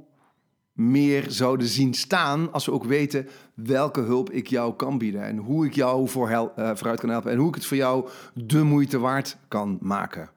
meer 0.73 1.25
zouden 1.27 1.67
zien 1.67 1.93
staan 1.93 2.51
als 2.51 2.65
we 2.65 2.71
ook 2.71 2.83
weten 2.83 3.27
welke 3.53 4.01
hulp 4.01 4.31
ik 4.31 4.47
jou 4.47 4.73
kan 4.73 4.97
bieden 4.97 5.23
en 5.23 5.37
hoe 5.37 5.65
ik 5.65 5.73
jou 5.73 6.09
voor 6.09 6.29
hel, 6.29 6.51
uh, 6.59 6.71
vooruit 6.73 6.99
kan 6.99 7.09
helpen 7.09 7.31
en 7.31 7.37
hoe 7.37 7.47
ik 7.47 7.55
het 7.55 7.65
voor 7.65 7.77
jou 7.77 8.09
de 8.33 8.63
moeite 8.63 8.99
waard 8.99 9.37
kan 9.47 9.77
maken. 9.81 10.29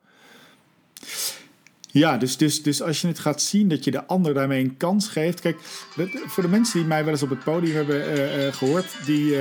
Ja, 1.92 2.16
dus, 2.16 2.36
dus, 2.36 2.62
dus 2.62 2.82
als 2.82 3.00
je 3.00 3.06
het 3.06 3.18
gaat 3.18 3.42
zien 3.42 3.68
dat 3.68 3.84
je 3.84 3.90
de 3.90 4.06
ander 4.06 4.34
daarmee 4.34 4.64
een 4.64 4.76
kans 4.76 5.08
geeft. 5.08 5.40
Kijk, 5.40 5.56
voor 6.26 6.42
de 6.42 6.48
mensen 6.48 6.78
die 6.78 6.88
mij 6.88 7.04
wel 7.04 7.12
eens 7.12 7.22
op 7.22 7.30
het 7.30 7.44
podium 7.44 7.74
hebben 7.74 7.96
uh, 7.96 8.46
uh, 8.46 8.52
gehoord, 8.52 8.96
die. 9.06 9.36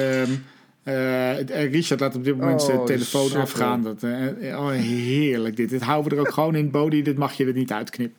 Uh, 0.84 1.40
Richard 1.72 2.00
laat 2.00 2.16
op 2.16 2.24
dit 2.24 2.38
moment 2.38 2.62
zijn 2.62 2.78
oh, 2.78 2.86
telefoon 2.86 3.26
super. 3.26 3.42
afgaan. 3.42 3.84
Dat, 3.84 4.04
oh, 4.44 4.70
heerlijk 4.70 5.56
dit. 5.56 5.70
Dit 5.70 5.82
houden 5.82 6.12
we 6.12 6.18
er 6.18 6.22
ook 6.22 6.34
gewoon 6.34 6.56
in. 6.56 6.72
Body, 6.72 7.02
dit 7.02 7.18
mag 7.18 7.34
je 7.34 7.46
er 7.46 7.54
niet 7.54 7.72
uitknippen. 7.72 8.18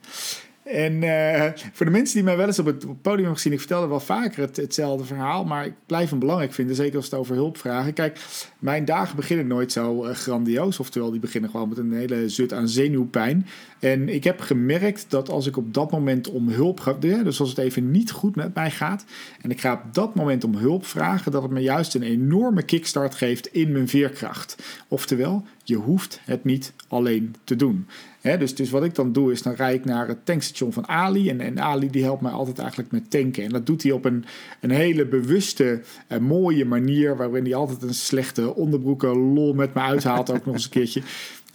En 0.73 1.03
uh, 1.03 1.45
voor 1.73 1.87
de 1.87 1.93
mensen 1.93 2.15
die 2.15 2.25
mij 2.25 2.37
wel 2.37 2.47
eens 2.47 2.59
op 2.59 2.67
het 2.67 2.79
podium 2.79 3.17
hebben 3.17 3.35
gezien, 3.35 3.53
ik 3.53 3.59
vertelde 3.59 3.87
wel 3.87 4.01
vaker 4.01 4.43
het, 4.43 4.57
hetzelfde 4.57 5.05
verhaal, 5.05 5.45
maar 5.45 5.67
ik 5.67 5.75
blijf 5.87 6.11
hem 6.11 6.19
belangrijk 6.19 6.53
vinden, 6.53 6.77
zeker 6.77 6.97
als 6.97 7.05
het 7.05 7.15
over 7.15 7.35
hulp 7.35 7.59
vragen. 7.59 7.93
Kijk, 7.93 8.19
mijn 8.59 8.85
dagen 8.85 9.17
beginnen 9.17 9.47
nooit 9.47 9.73
zo 9.73 10.07
uh, 10.07 10.15
grandioos, 10.15 10.81
oftewel 10.81 11.11
die 11.11 11.21
beginnen 11.21 11.51
gewoon 11.51 11.69
met 11.69 11.79
een 11.79 11.93
hele 11.93 12.29
zut 12.29 12.53
aan 12.53 12.69
zenuwpijn. 12.69 13.47
En 13.79 14.09
ik 14.09 14.25
heb 14.25 14.41
gemerkt 14.41 15.05
dat 15.09 15.29
als 15.29 15.47
ik 15.47 15.57
op 15.57 15.75
dat 15.75 15.91
moment 15.91 16.31
om 16.31 16.49
hulp 16.49 16.81
ga, 16.81 16.93
dus 16.93 17.41
als 17.41 17.49
het 17.49 17.59
even 17.59 17.91
niet 17.91 18.11
goed 18.11 18.37
met 18.37 18.55
mij 18.55 18.71
gaat, 18.71 19.05
en 19.41 19.51
ik 19.51 19.61
ga 19.61 19.73
op 19.73 19.95
dat 19.95 20.15
moment 20.15 20.45
om 20.45 20.57
hulp 20.57 20.87
vragen, 20.87 21.33
dat 21.33 21.43
het 21.43 21.51
me 21.51 21.61
juist 21.61 21.95
een 21.95 22.03
enorme 22.03 22.63
kickstart 22.63 23.15
geeft 23.15 23.47
in 23.47 23.73
mijn 23.73 23.89
veerkracht. 23.89 24.57
Oftewel, 24.89 25.45
je 25.65 25.77
hoeft 25.77 26.21
het 26.25 26.45
niet 26.45 26.73
alleen 26.89 27.35
te 27.45 27.57
doen. 27.57 27.87
Dus, 28.23 28.55
dus 28.55 28.71
wat 28.71 28.85
ik 28.85 28.95
dan 28.95 29.13
doe 29.13 29.33
is, 29.33 29.43
dan 29.43 29.55
rijd 29.55 29.75
ik 29.79 29.85
naar 29.85 30.09
het 30.09 30.27
tankstation 30.27 30.73
van 30.73 30.89
Ali. 30.89 31.29
En, 31.29 31.41
en 31.41 31.61
Ali 31.61 31.91
die 31.91 32.03
helpt 32.03 32.23
mij 32.23 32.33
altijd 32.33 32.59
eigenlijk 32.59 32.91
met 32.91 33.11
tanken. 33.11 33.45
En 33.45 33.51
dat 33.51 33.67
doet 33.67 33.83
hij 33.83 33.93
op 33.93 34.05
een, 34.05 34.25
een 34.61 34.71
hele 34.71 35.07
bewuste, 35.07 35.81
uh, 36.09 36.19
mooie 36.19 36.65
manier. 36.65 37.17
Waarin 37.17 37.45
hij 37.45 37.55
altijd 37.55 37.83
een 37.83 37.95
slechte 37.95 38.55
onderbroeken 38.55 39.17
lol 39.17 39.55
met 39.55 39.75
me 39.75 39.81
uithaalt. 39.81 40.31
ook 40.31 40.45
nog 40.45 40.55
eens 40.55 40.65
een 40.65 40.71
keertje. 40.71 41.03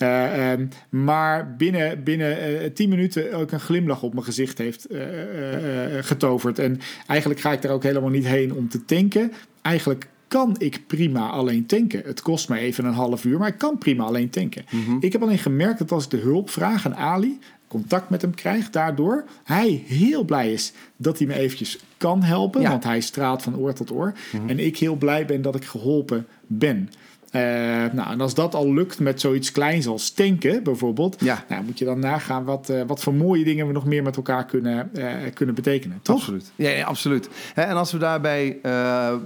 Uh, 0.02 0.52
um, 0.52 0.70
maar 0.90 1.56
binnen, 1.56 2.04
binnen 2.04 2.52
uh, 2.52 2.70
tien 2.74 2.90
minuten 2.90 3.34
ook 3.34 3.52
een 3.52 3.60
glimlach 3.60 4.04
op 4.04 4.14
mijn 4.14 4.26
gezicht 4.26 4.58
heeft 4.58 4.88
getoverd. 6.02 6.60
En 6.60 6.80
eigenlijk 7.08 7.40
ga 7.40 7.52
ik 7.52 7.64
er 7.64 7.72
ook 7.72 7.84
helemaal 7.84 8.10
niet 8.10 8.28
heen 8.28 8.54
om 8.54 8.70
te 8.70 8.86
tanken. 8.86 9.32
Eigenlijk 9.62 10.08
kan 10.28 10.56
ik 10.58 10.82
prima 10.88 11.30
alleen 11.30 11.66
tanken. 11.66 12.02
Het 12.06 12.22
kost 12.22 12.50
me 12.50 12.58
even 12.58 12.86
een 12.86 12.94
half 12.94 13.26
uur, 13.26 13.40
maar 13.40 13.48
ik 13.48 13.58
kan 13.58 13.78
prima 13.78 14.04
alleen 14.04 14.30
tanken. 14.30 14.66
Mhm. 14.72 14.98
Ik 15.00 15.12
heb 15.12 15.22
alleen 15.22 15.38
gemerkt 15.38 15.80
dat 15.80 15.92
als 15.92 16.04
ik 16.04 16.10
de 16.10 16.18
hulp 16.18 16.50
vraag 16.50 16.86
aan 16.86 16.96
Ali, 16.96 17.40
contact 17.68 18.10
met 18.10 18.22
hem 18.22 18.36
krijg, 18.36 18.70
daardoor 18.70 19.26
hij 19.44 19.84
heel 19.86 20.24
blij 20.24 20.54
is 20.54 20.72
dat 20.98 21.18
hij 21.18 21.28
me 21.28 21.34
eventjes 21.34 21.80
kan 21.98 22.24
helpen, 22.24 22.62
Ja. 22.62 22.70
want 22.70 22.84
hij 22.84 23.02
straalt 23.02 23.42
van 23.42 23.58
oor 23.58 23.74
tot 23.74 23.92
oor. 23.92 24.14
En 24.48 24.60
ik 24.60 24.78
heel 24.78 24.96
blij 24.96 25.26
ben 25.26 25.42
dat 25.42 25.56
ik 25.56 25.66
geholpen 25.66 26.26
ben. 26.48 26.90
Eh, 27.32 27.42
nou, 27.94 28.10
en 28.12 28.22
als 28.22 28.34
dat 28.34 28.56
al 28.56 28.74
lukt 28.74 29.00
met 29.00 29.22
zoiets 29.22 29.52
kleins 29.52 29.88
als 29.88 30.12
tanken 30.12 30.64
bijvoorbeeld, 30.64 31.16
Ja. 31.20 31.44
nou, 31.50 31.64
moet 31.64 31.80
je 31.80 31.86
dan 31.86 32.00
nagaan 32.00 32.44
wat, 32.44 32.70
eh, 32.70 32.82
wat 32.88 33.04
voor 33.04 33.14
mooie 33.14 33.44
dingen 33.44 33.68
we 33.68 33.74
nog 33.74 33.86
meer 33.86 34.04
met 34.04 34.16
elkaar 34.16 34.46
kunnen, 34.46 34.90
eh, 34.96 35.14
kunnen 35.34 35.56
betekenen. 35.56 36.00
Toch? 36.02 36.16
Absoluut. 36.16 36.52
Ja, 36.56 36.70
ja, 36.70 36.86
absoluut. 36.86 37.30
Hè, 37.54 37.62
en 37.62 37.76
als 37.76 37.92
we 37.92 37.98
daarbij 37.98 38.60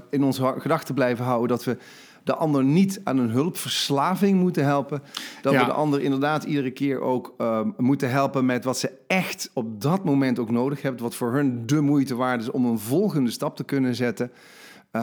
in 0.10 0.24
onze 0.24 0.54
gedachten 0.58 0.96
blijven 0.96 1.26
houden 1.26 1.48
dat 1.48 1.64
we 1.64 1.78
de 2.24 2.36
ander 2.36 2.64
niet 2.64 3.02
aan 3.04 3.18
een 3.18 3.30
hulpverslaving 3.30 4.40
moeten 4.40 4.64
helpen, 4.66 5.02
dat 5.42 5.54
Ja. 5.54 5.60
we 5.60 5.66
de 5.66 5.72
ander 5.72 6.02
inderdaad 6.02 6.44
iedere 6.44 6.72
keer 6.72 7.02
ook 7.02 7.34
ehm, 7.38 7.70
moeten 7.78 8.10
helpen 8.12 8.46
met 8.46 8.64
wat 8.64 8.78
ze 8.78 8.92
echt 9.08 9.50
op 9.54 9.82
dat 9.82 10.04
moment 10.06 10.40
ook 10.40 10.50
nodig 10.52 10.82
hebben, 10.82 11.02
wat 11.04 11.16
voor 11.16 11.34
hun 11.34 11.66
de 11.66 11.82
moeite 11.82 12.16
waard 12.16 12.42
is 12.42 12.52
om 12.52 12.66
een 12.66 12.80
volgende 12.80 13.32
stap 13.32 13.56
te 13.56 13.64
kunnen 13.64 13.96
zetten. 13.96 14.32
Eh, 14.92 15.02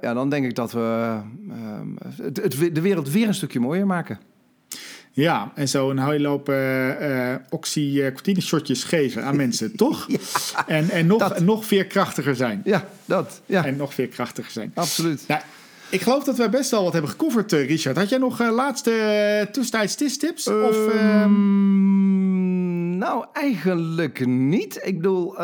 ja, 0.00 0.14
dan 0.14 0.28
denk 0.30 0.44
ik 0.44 0.54
dat 0.54 0.72
we 0.72 1.16
ehm, 1.50 1.88
het, 2.22 2.36
het- 2.42 2.74
de 2.74 2.80
wereld 2.80 3.10
weer 3.10 3.26
een 3.28 3.34
stukje 3.34 3.60
mooier 3.60 3.86
maken. 3.86 4.18
Ja, 5.12 5.52
en 5.54 5.68
zo 5.68 5.90
een 5.90 5.98
hele 5.98 6.28
hoop 6.28 6.48
eh 6.48 7.30
eh 7.32 7.40
oxycotine 7.48 8.40
shotjes 8.40 8.84
geven 8.84 9.24
aan 9.24 9.36
mensen, 9.36 9.76
toch? 9.86 10.06
En, 10.66 10.90
en 10.90 11.06
nog, 11.06 11.18
dat. 11.18 11.40
nog 11.40 11.64
veerkrachtiger 11.64 12.36
zijn. 12.36 12.60
Ja, 12.64 12.84
dat. 13.04 13.40
Ja, 13.46 13.64
En 13.64 13.76
nog 13.76 13.94
veerkrachtiger 13.94 14.50
zijn. 14.52 14.70
absoluut. 14.74 15.24
Nou, 15.28 15.40
ik 15.90 16.00
geloof 16.00 16.24
dat 16.24 16.36
we 16.36 16.48
best 16.48 16.70
wel 16.70 16.82
wat 16.82 16.92
hebben 16.92 17.10
gecoverd, 17.10 17.52
Richard. 17.52 17.96
Had 17.96 18.08
jij 18.08 18.18
nog 18.18 18.38
laatste 18.50 18.90
uh, 19.46 19.52
tussentijds 19.52 20.16
tips? 20.16 20.46
of, 20.48 20.86
ehm, 20.88 20.98
Ehm, 20.98 22.98
nou, 22.98 23.24
eigenlijk 23.32 24.26
niet. 24.26 24.78
Ik 24.82 24.96
bedoel, 24.96 25.34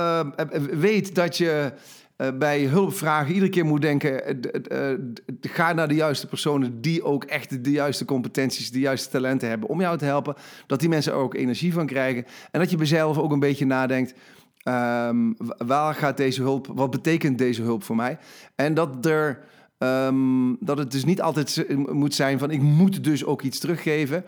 weet 0.73 1.15
dat 1.15 1.37
je 1.37 1.73
eh, 2.17 2.29
bij 2.39 2.65
hulpvragen 2.65 3.33
iedere 3.35 3.51
keer 3.51 3.65
moet 3.65 3.81
denken... 3.83 4.43
eh, 4.43 4.93
eh, 4.93 4.99
ga 5.41 5.73
naar 5.73 5.89
de 5.89 5.95
juiste 5.95 6.27
personen 6.27 6.81
die 6.81 7.03
ook 7.05 7.25
echt 7.25 7.65
de 7.65 7.71
juiste 7.71 8.05
competenties... 8.05 8.71
de 8.71 8.79
juiste 8.81 9.09
talenten 9.11 9.49
hebben 9.49 9.69
om 9.69 9.81
jou 9.81 9.99
te 9.99 10.05
helpen. 10.05 10.35
Dat 10.67 10.81
die 10.81 10.89
mensen 10.89 11.13
er 11.13 11.19
ook 11.19 11.35
energie 11.35 11.73
van 11.73 11.87
krijgen. 11.87 12.25
En 12.51 12.61
dat 12.61 12.71
je 12.71 12.77
bij 12.77 12.87
zelf 12.87 13.19
ook 13.19 13.33
een 13.33 13.39
beetje 13.39 13.67
nadenkt... 13.67 14.15
ehm, 14.63 15.33
wa- 15.37 15.57
waar 15.67 15.95
gaat 15.95 16.17
deze 16.17 16.43
hulp, 16.43 16.67
wat 16.75 16.91
betekent 16.91 17.39
deze 17.39 17.63
hulp 17.63 17.83
voor 17.85 17.97
mij? 17.97 18.19
En 18.55 18.75
dat 18.75 19.07
er... 19.07 19.41
ehm, 19.79 20.55
dat 20.61 20.79
het 20.79 20.91
dus 20.91 21.05
niet 21.05 21.21
altijd 21.23 21.67
moet 21.93 22.15
zijn 22.15 22.39
van 22.39 22.51
ik 22.51 22.63
moet 22.63 23.05
dus 23.05 23.25
ook 23.25 23.43
iets 23.43 23.59
teruggeven. 23.59 24.25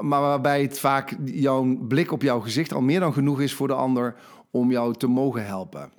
Maar 0.00 0.20
waarbij 0.20 0.62
het 0.62 0.78
vaak 0.78 1.16
jouw 1.24 1.76
blik 1.88 2.12
op 2.12 2.22
jouw 2.22 2.40
gezicht 2.40 2.72
al 2.72 2.80
meer 2.80 3.00
dan 3.00 3.12
genoeg 3.12 3.40
is 3.40 3.54
voor 3.54 3.68
de 3.68 3.74
ander 3.74 4.14
om 4.50 4.70
jou 4.70 4.94
te 4.94 5.06
mogen 5.06 5.46
helpen. 5.46 5.90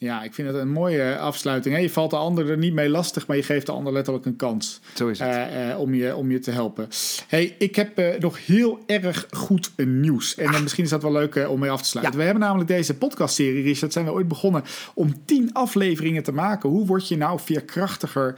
Ja, 0.00 0.22
ik 0.22 0.34
vind 0.34 0.48
het 0.48 0.56
een 0.56 0.70
mooie 0.70 1.18
afsluiting. 1.18 1.74
hè. 1.74 1.80
Je 1.80 1.90
valt 1.90 2.10
de 2.10 2.16
ander 2.16 2.50
er 2.50 2.58
niet 2.58 2.72
mee 2.72 2.88
lastig, 2.88 3.26
maar 3.26 3.36
je 3.36 3.42
geeft 3.42 3.66
de 3.66 3.72
ander 3.72 3.92
letterlijk 3.92 4.26
een 4.26 4.36
kans. 4.36 4.80
Zo 4.94 5.08
is 5.08 5.18
het. 5.18 5.28
eh, 5.28 5.70
eh, 5.70 5.78
om, 5.80 5.94
je, 5.94 6.16
om 6.16 6.30
je 6.30 6.38
te 6.38 6.50
helpen. 6.50 6.88
Hey, 7.28 7.54
ik 7.58 7.76
heb 7.76 7.98
eh, 7.98 8.20
nog 8.20 8.46
heel 8.46 8.78
erg 8.86 9.26
goed 9.30 9.70
nieuws. 9.76 10.34
En 10.34 10.52
dan 10.52 10.62
misschien 10.62 10.84
is 10.84 10.90
dat 10.90 11.02
wel 11.02 11.12
leuk 11.12 11.46
om 11.48 11.58
mee 11.60 11.70
af 11.70 11.82
te 11.82 11.88
sluiten. 11.88 12.14
Ja. 12.14 12.20
We 12.20 12.24
hebben 12.30 12.46
namelijk 12.48 12.70
deze 12.70 12.96
podcastserie, 12.96 13.62
Richard, 13.62 13.92
zijn 13.92 14.04
we 14.04 14.12
ooit 14.12 14.28
begonnen 14.28 14.62
om 14.94 15.14
tien 15.24 15.52
afleveringen 15.52 16.22
te 16.22 16.32
maken. 16.32 16.70
Hoe 16.70 16.86
word 16.86 17.08
je 17.08 17.16
nou 17.16 17.40
veerkrachtiger 17.40 18.34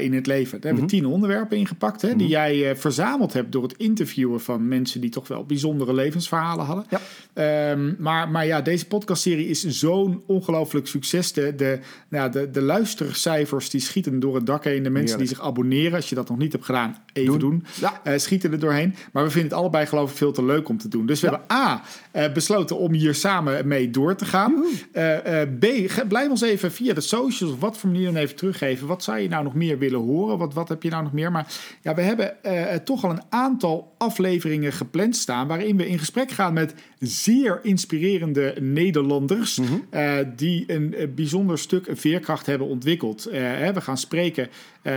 in 0.00 0.14
het 0.14 0.26
leven? 0.26 0.60
Daar 0.60 0.72
hebben 0.72 0.90
we 0.90 0.96
tien 0.96 1.06
onderwerpen 1.06 1.56
ingepakt, 1.56 2.02
hè, 2.02 2.16
die 2.16 2.28
jij 2.28 2.70
eh, 2.70 2.76
verzameld 2.76 3.32
hebt 3.32 3.52
door 3.52 3.62
het 3.62 3.74
interviewen 3.76 4.40
van 4.40 4.68
mensen 4.68 5.00
die 5.00 5.10
toch 5.10 5.28
wel 5.28 5.44
bijzondere 5.44 5.94
levensverhalen 5.94 6.64
hadden. 6.64 6.84
Ja. 6.90 7.00
Ehm, 7.34 7.94
maar, 7.98 8.28
maar 8.28 8.46
ja, 8.46 8.60
deze 8.60 8.86
podcastserie 8.86 9.46
is 9.46 9.64
zo'n 9.66 10.22
ongelooflijk 10.26 10.86
succes. 10.86 11.00
De, 11.10 11.54
de, 11.56 11.78
nou, 12.08 12.30
de, 12.30 12.50
de 12.50 12.62
luistercijfers 12.62 13.70
die 13.70 13.80
schieten 13.80 14.20
door 14.20 14.34
het 14.34 14.46
dak 14.46 14.64
heen. 14.64 14.82
De 14.82 14.90
mensen 14.90 15.18
die 15.18 15.26
zich 15.26 15.40
abonneren, 15.40 15.94
als 15.94 16.08
je 16.08 16.14
dat 16.14 16.28
nog 16.28 16.38
niet 16.38 16.52
hebt 16.52 16.64
gedaan, 16.64 16.96
even 17.12 17.38
doen. 17.38 17.40
Doen. 17.50 17.64
Ja. 17.80 18.00
Eh, 18.04 18.18
schieten 18.18 18.52
er 18.52 18.58
doorheen. 18.58 18.94
Maar 19.12 19.24
we 19.24 19.30
vinden 19.30 19.50
het 19.50 19.58
allebei 19.58 19.86
geloof 19.86 20.10
ik 20.10 20.16
veel 20.16 20.32
te 20.32 20.44
leuk 20.44 20.68
om 20.68 20.78
te 20.78 20.88
doen. 20.88 21.06
Dus 21.06 21.20
we 21.20 21.28
hebben 21.28 21.46
A, 21.52 21.82
eh, 22.10 22.32
besloten 22.32 22.78
om 22.78 22.92
hier 22.92 23.14
samen 23.14 23.68
mee 23.68 23.90
door 23.90 24.16
te 24.16 24.24
gaan. 24.24 24.64
Eh, 24.92 25.42
B, 25.58 25.66
blijf 26.08 26.28
ons 26.28 26.40
even 26.40 26.72
via 26.72 26.94
de 26.94 27.00
socials 27.00 27.52
of 27.52 27.60
wat 27.60 27.78
voor 27.78 27.90
manier 27.90 28.06
dan 28.06 28.16
even 28.16 28.36
teruggeven. 28.36 28.86
Wat 28.86 29.02
zou 29.02 29.18
je 29.18 29.28
nou 29.28 29.44
nog 29.44 29.54
meer 29.54 29.78
willen 29.78 30.00
horen? 30.00 30.38
Wat, 30.38 30.54
wat 30.54 30.68
heb 30.68 30.82
je 30.82 30.90
nou 30.90 31.02
nog 31.02 31.12
meer? 31.12 31.32
Maar 31.32 31.52
ja, 31.82 31.94
we 31.94 32.02
hebben 32.02 32.36
toch 32.84 33.04
al 33.04 33.10
een 33.10 33.22
aantal 33.28 33.94
afleveringen 33.98 34.72
gepland 34.72 35.16
staan... 35.16 35.46
waarin 35.46 35.76
we 35.76 35.88
in 35.88 35.98
gesprek 35.98 36.30
gaan 36.30 36.52
met 36.52 36.74
zeer 36.98 37.60
inspirerende 37.62 38.54
Nederlanders... 38.60 39.60
eh, 39.90 40.14
die 40.36 40.64
een, 40.66 40.91
eh, 40.94 41.08
bijzonder 41.14 41.58
stuk 41.58 41.86
veerkracht 41.90 42.46
hebben 42.46 42.66
ontwikkeld. 42.66 43.26
Eh, 43.26 43.40
hè, 43.40 43.72
we 43.72 43.80
gaan 43.80 43.98
spreken, 43.98 44.48
eh, 44.82 44.92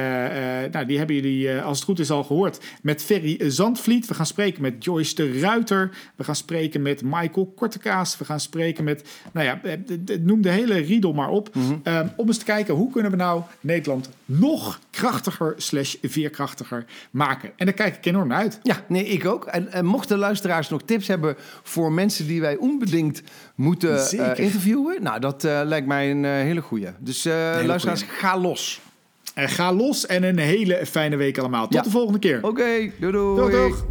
nou, 0.71 0.85
die 0.85 0.97
hebben 0.97 1.15
jullie 1.15 1.61
als 1.61 1.77
het 1.77 1.85
goed 1.85 1.99
is 1.99 2.11
al 2.11 2.23
gehoord... 2.23 2.59
met 2.81 3.03
Ferry 3.03 3.51
Zandvliet. 3.51 4.07
We 4.07 4.13
gaan 4.13 4.25
spreken 4.25 4.61
met 4.61 4.83
Joyce 4.83 5.15
de 5.15 5.39
Ruiter. 5.39 5.91
We 6.15 6.23
gaan 6.23 6.35
spreken 6.35 6.81
met 6.81 7.01
Michael 7.03 7.53
Kortekaas. 7.55 8.17
We 8.17 8.25
gaan 8.25 8.39
spreken 8.39 8.83
met, 8.83 9.09
nou 9.31 9.45
ja, 9.45 9.59
noem 10.21 10.41
de 10.41 10.49
hele 10.49 10.77
riedel 10.77 11.13
maar 11.13 11.29
op. 11.29 11.49
Eh, 11.83 11.99
om 12.15 12.27
eens 12.27 12.37
te 12.37 12.45
kijken, 12.45 12.73
hoe 12.73 12.91
kunnen 12.91 13.11
we 13.11 13.17
nou 13.17 13.41
Nederland 13.59 14.09
nog 14.25 14.79
krachtiger 14.89 15.53
slash 15.57 15.95
veerkrachtiger 16.01 16.85
maken? 17.11 17.51
En 17.55 17.65
daar 17.65 17.75
kijk 17.75 17.95
ik 17.95 18.05
enorm 18.05 18.27
naar 18.27 18.37
uit. 18.37 18.59
Ja, 18.63 18.83
nee, 18.87 19.05
ik 19.05 19.25
ook. 19.25 19.45
En, 19.45 19.71
en 19.71 19.85
mochten 19.85 20.17
luisteraars 20.17 20.69
nog 20.69 20.81
tips 20.81 21.07
hebben 21.07 21.35
voor 21.63 21.91
mensen 21.91 22.27
die 22.27 22.41
wij 22.41 22.57
onbedingt 22.57 23.23
moeten 23.55 24.07
eh, 24.09 24.43
interviewen, 24.45 25.03
nou, 25.03 25.19
dat 25.19 25.43
eh, 25.43 25.61
lijkt 25.63 25.87
mij 25.87 26.11
een 26.11 26.25
eh, 26.25 26.31
hele 26.31 26.61
goeie. 26.61 26.87
Dus 26.99 27.25
eh, 27.25 27.33
luisteraars, 27.65 28.03
ga 28.07 28.39
los. 28.39 28.81
En 29.33 29.49
ga 29.49 29.73
los 29.73 30.05
en 30.05 30.23
een 30.23 30.37
hele 30.37 30.85
fijne 30.85 31.15
week 31.15 31.37
allemaal. 31.37 31.63
Tot 31.63 31.73
Ja. 31.73 31.81
de 31.81 31.89
volgende 31.89 32.19
keer. 32.19 32.39
Oké, 32.41 32.63
doei 32.99 33.11
doei. 33.11 33.35
Doeg, 33.35 33.51
doeg. 33.51 33.85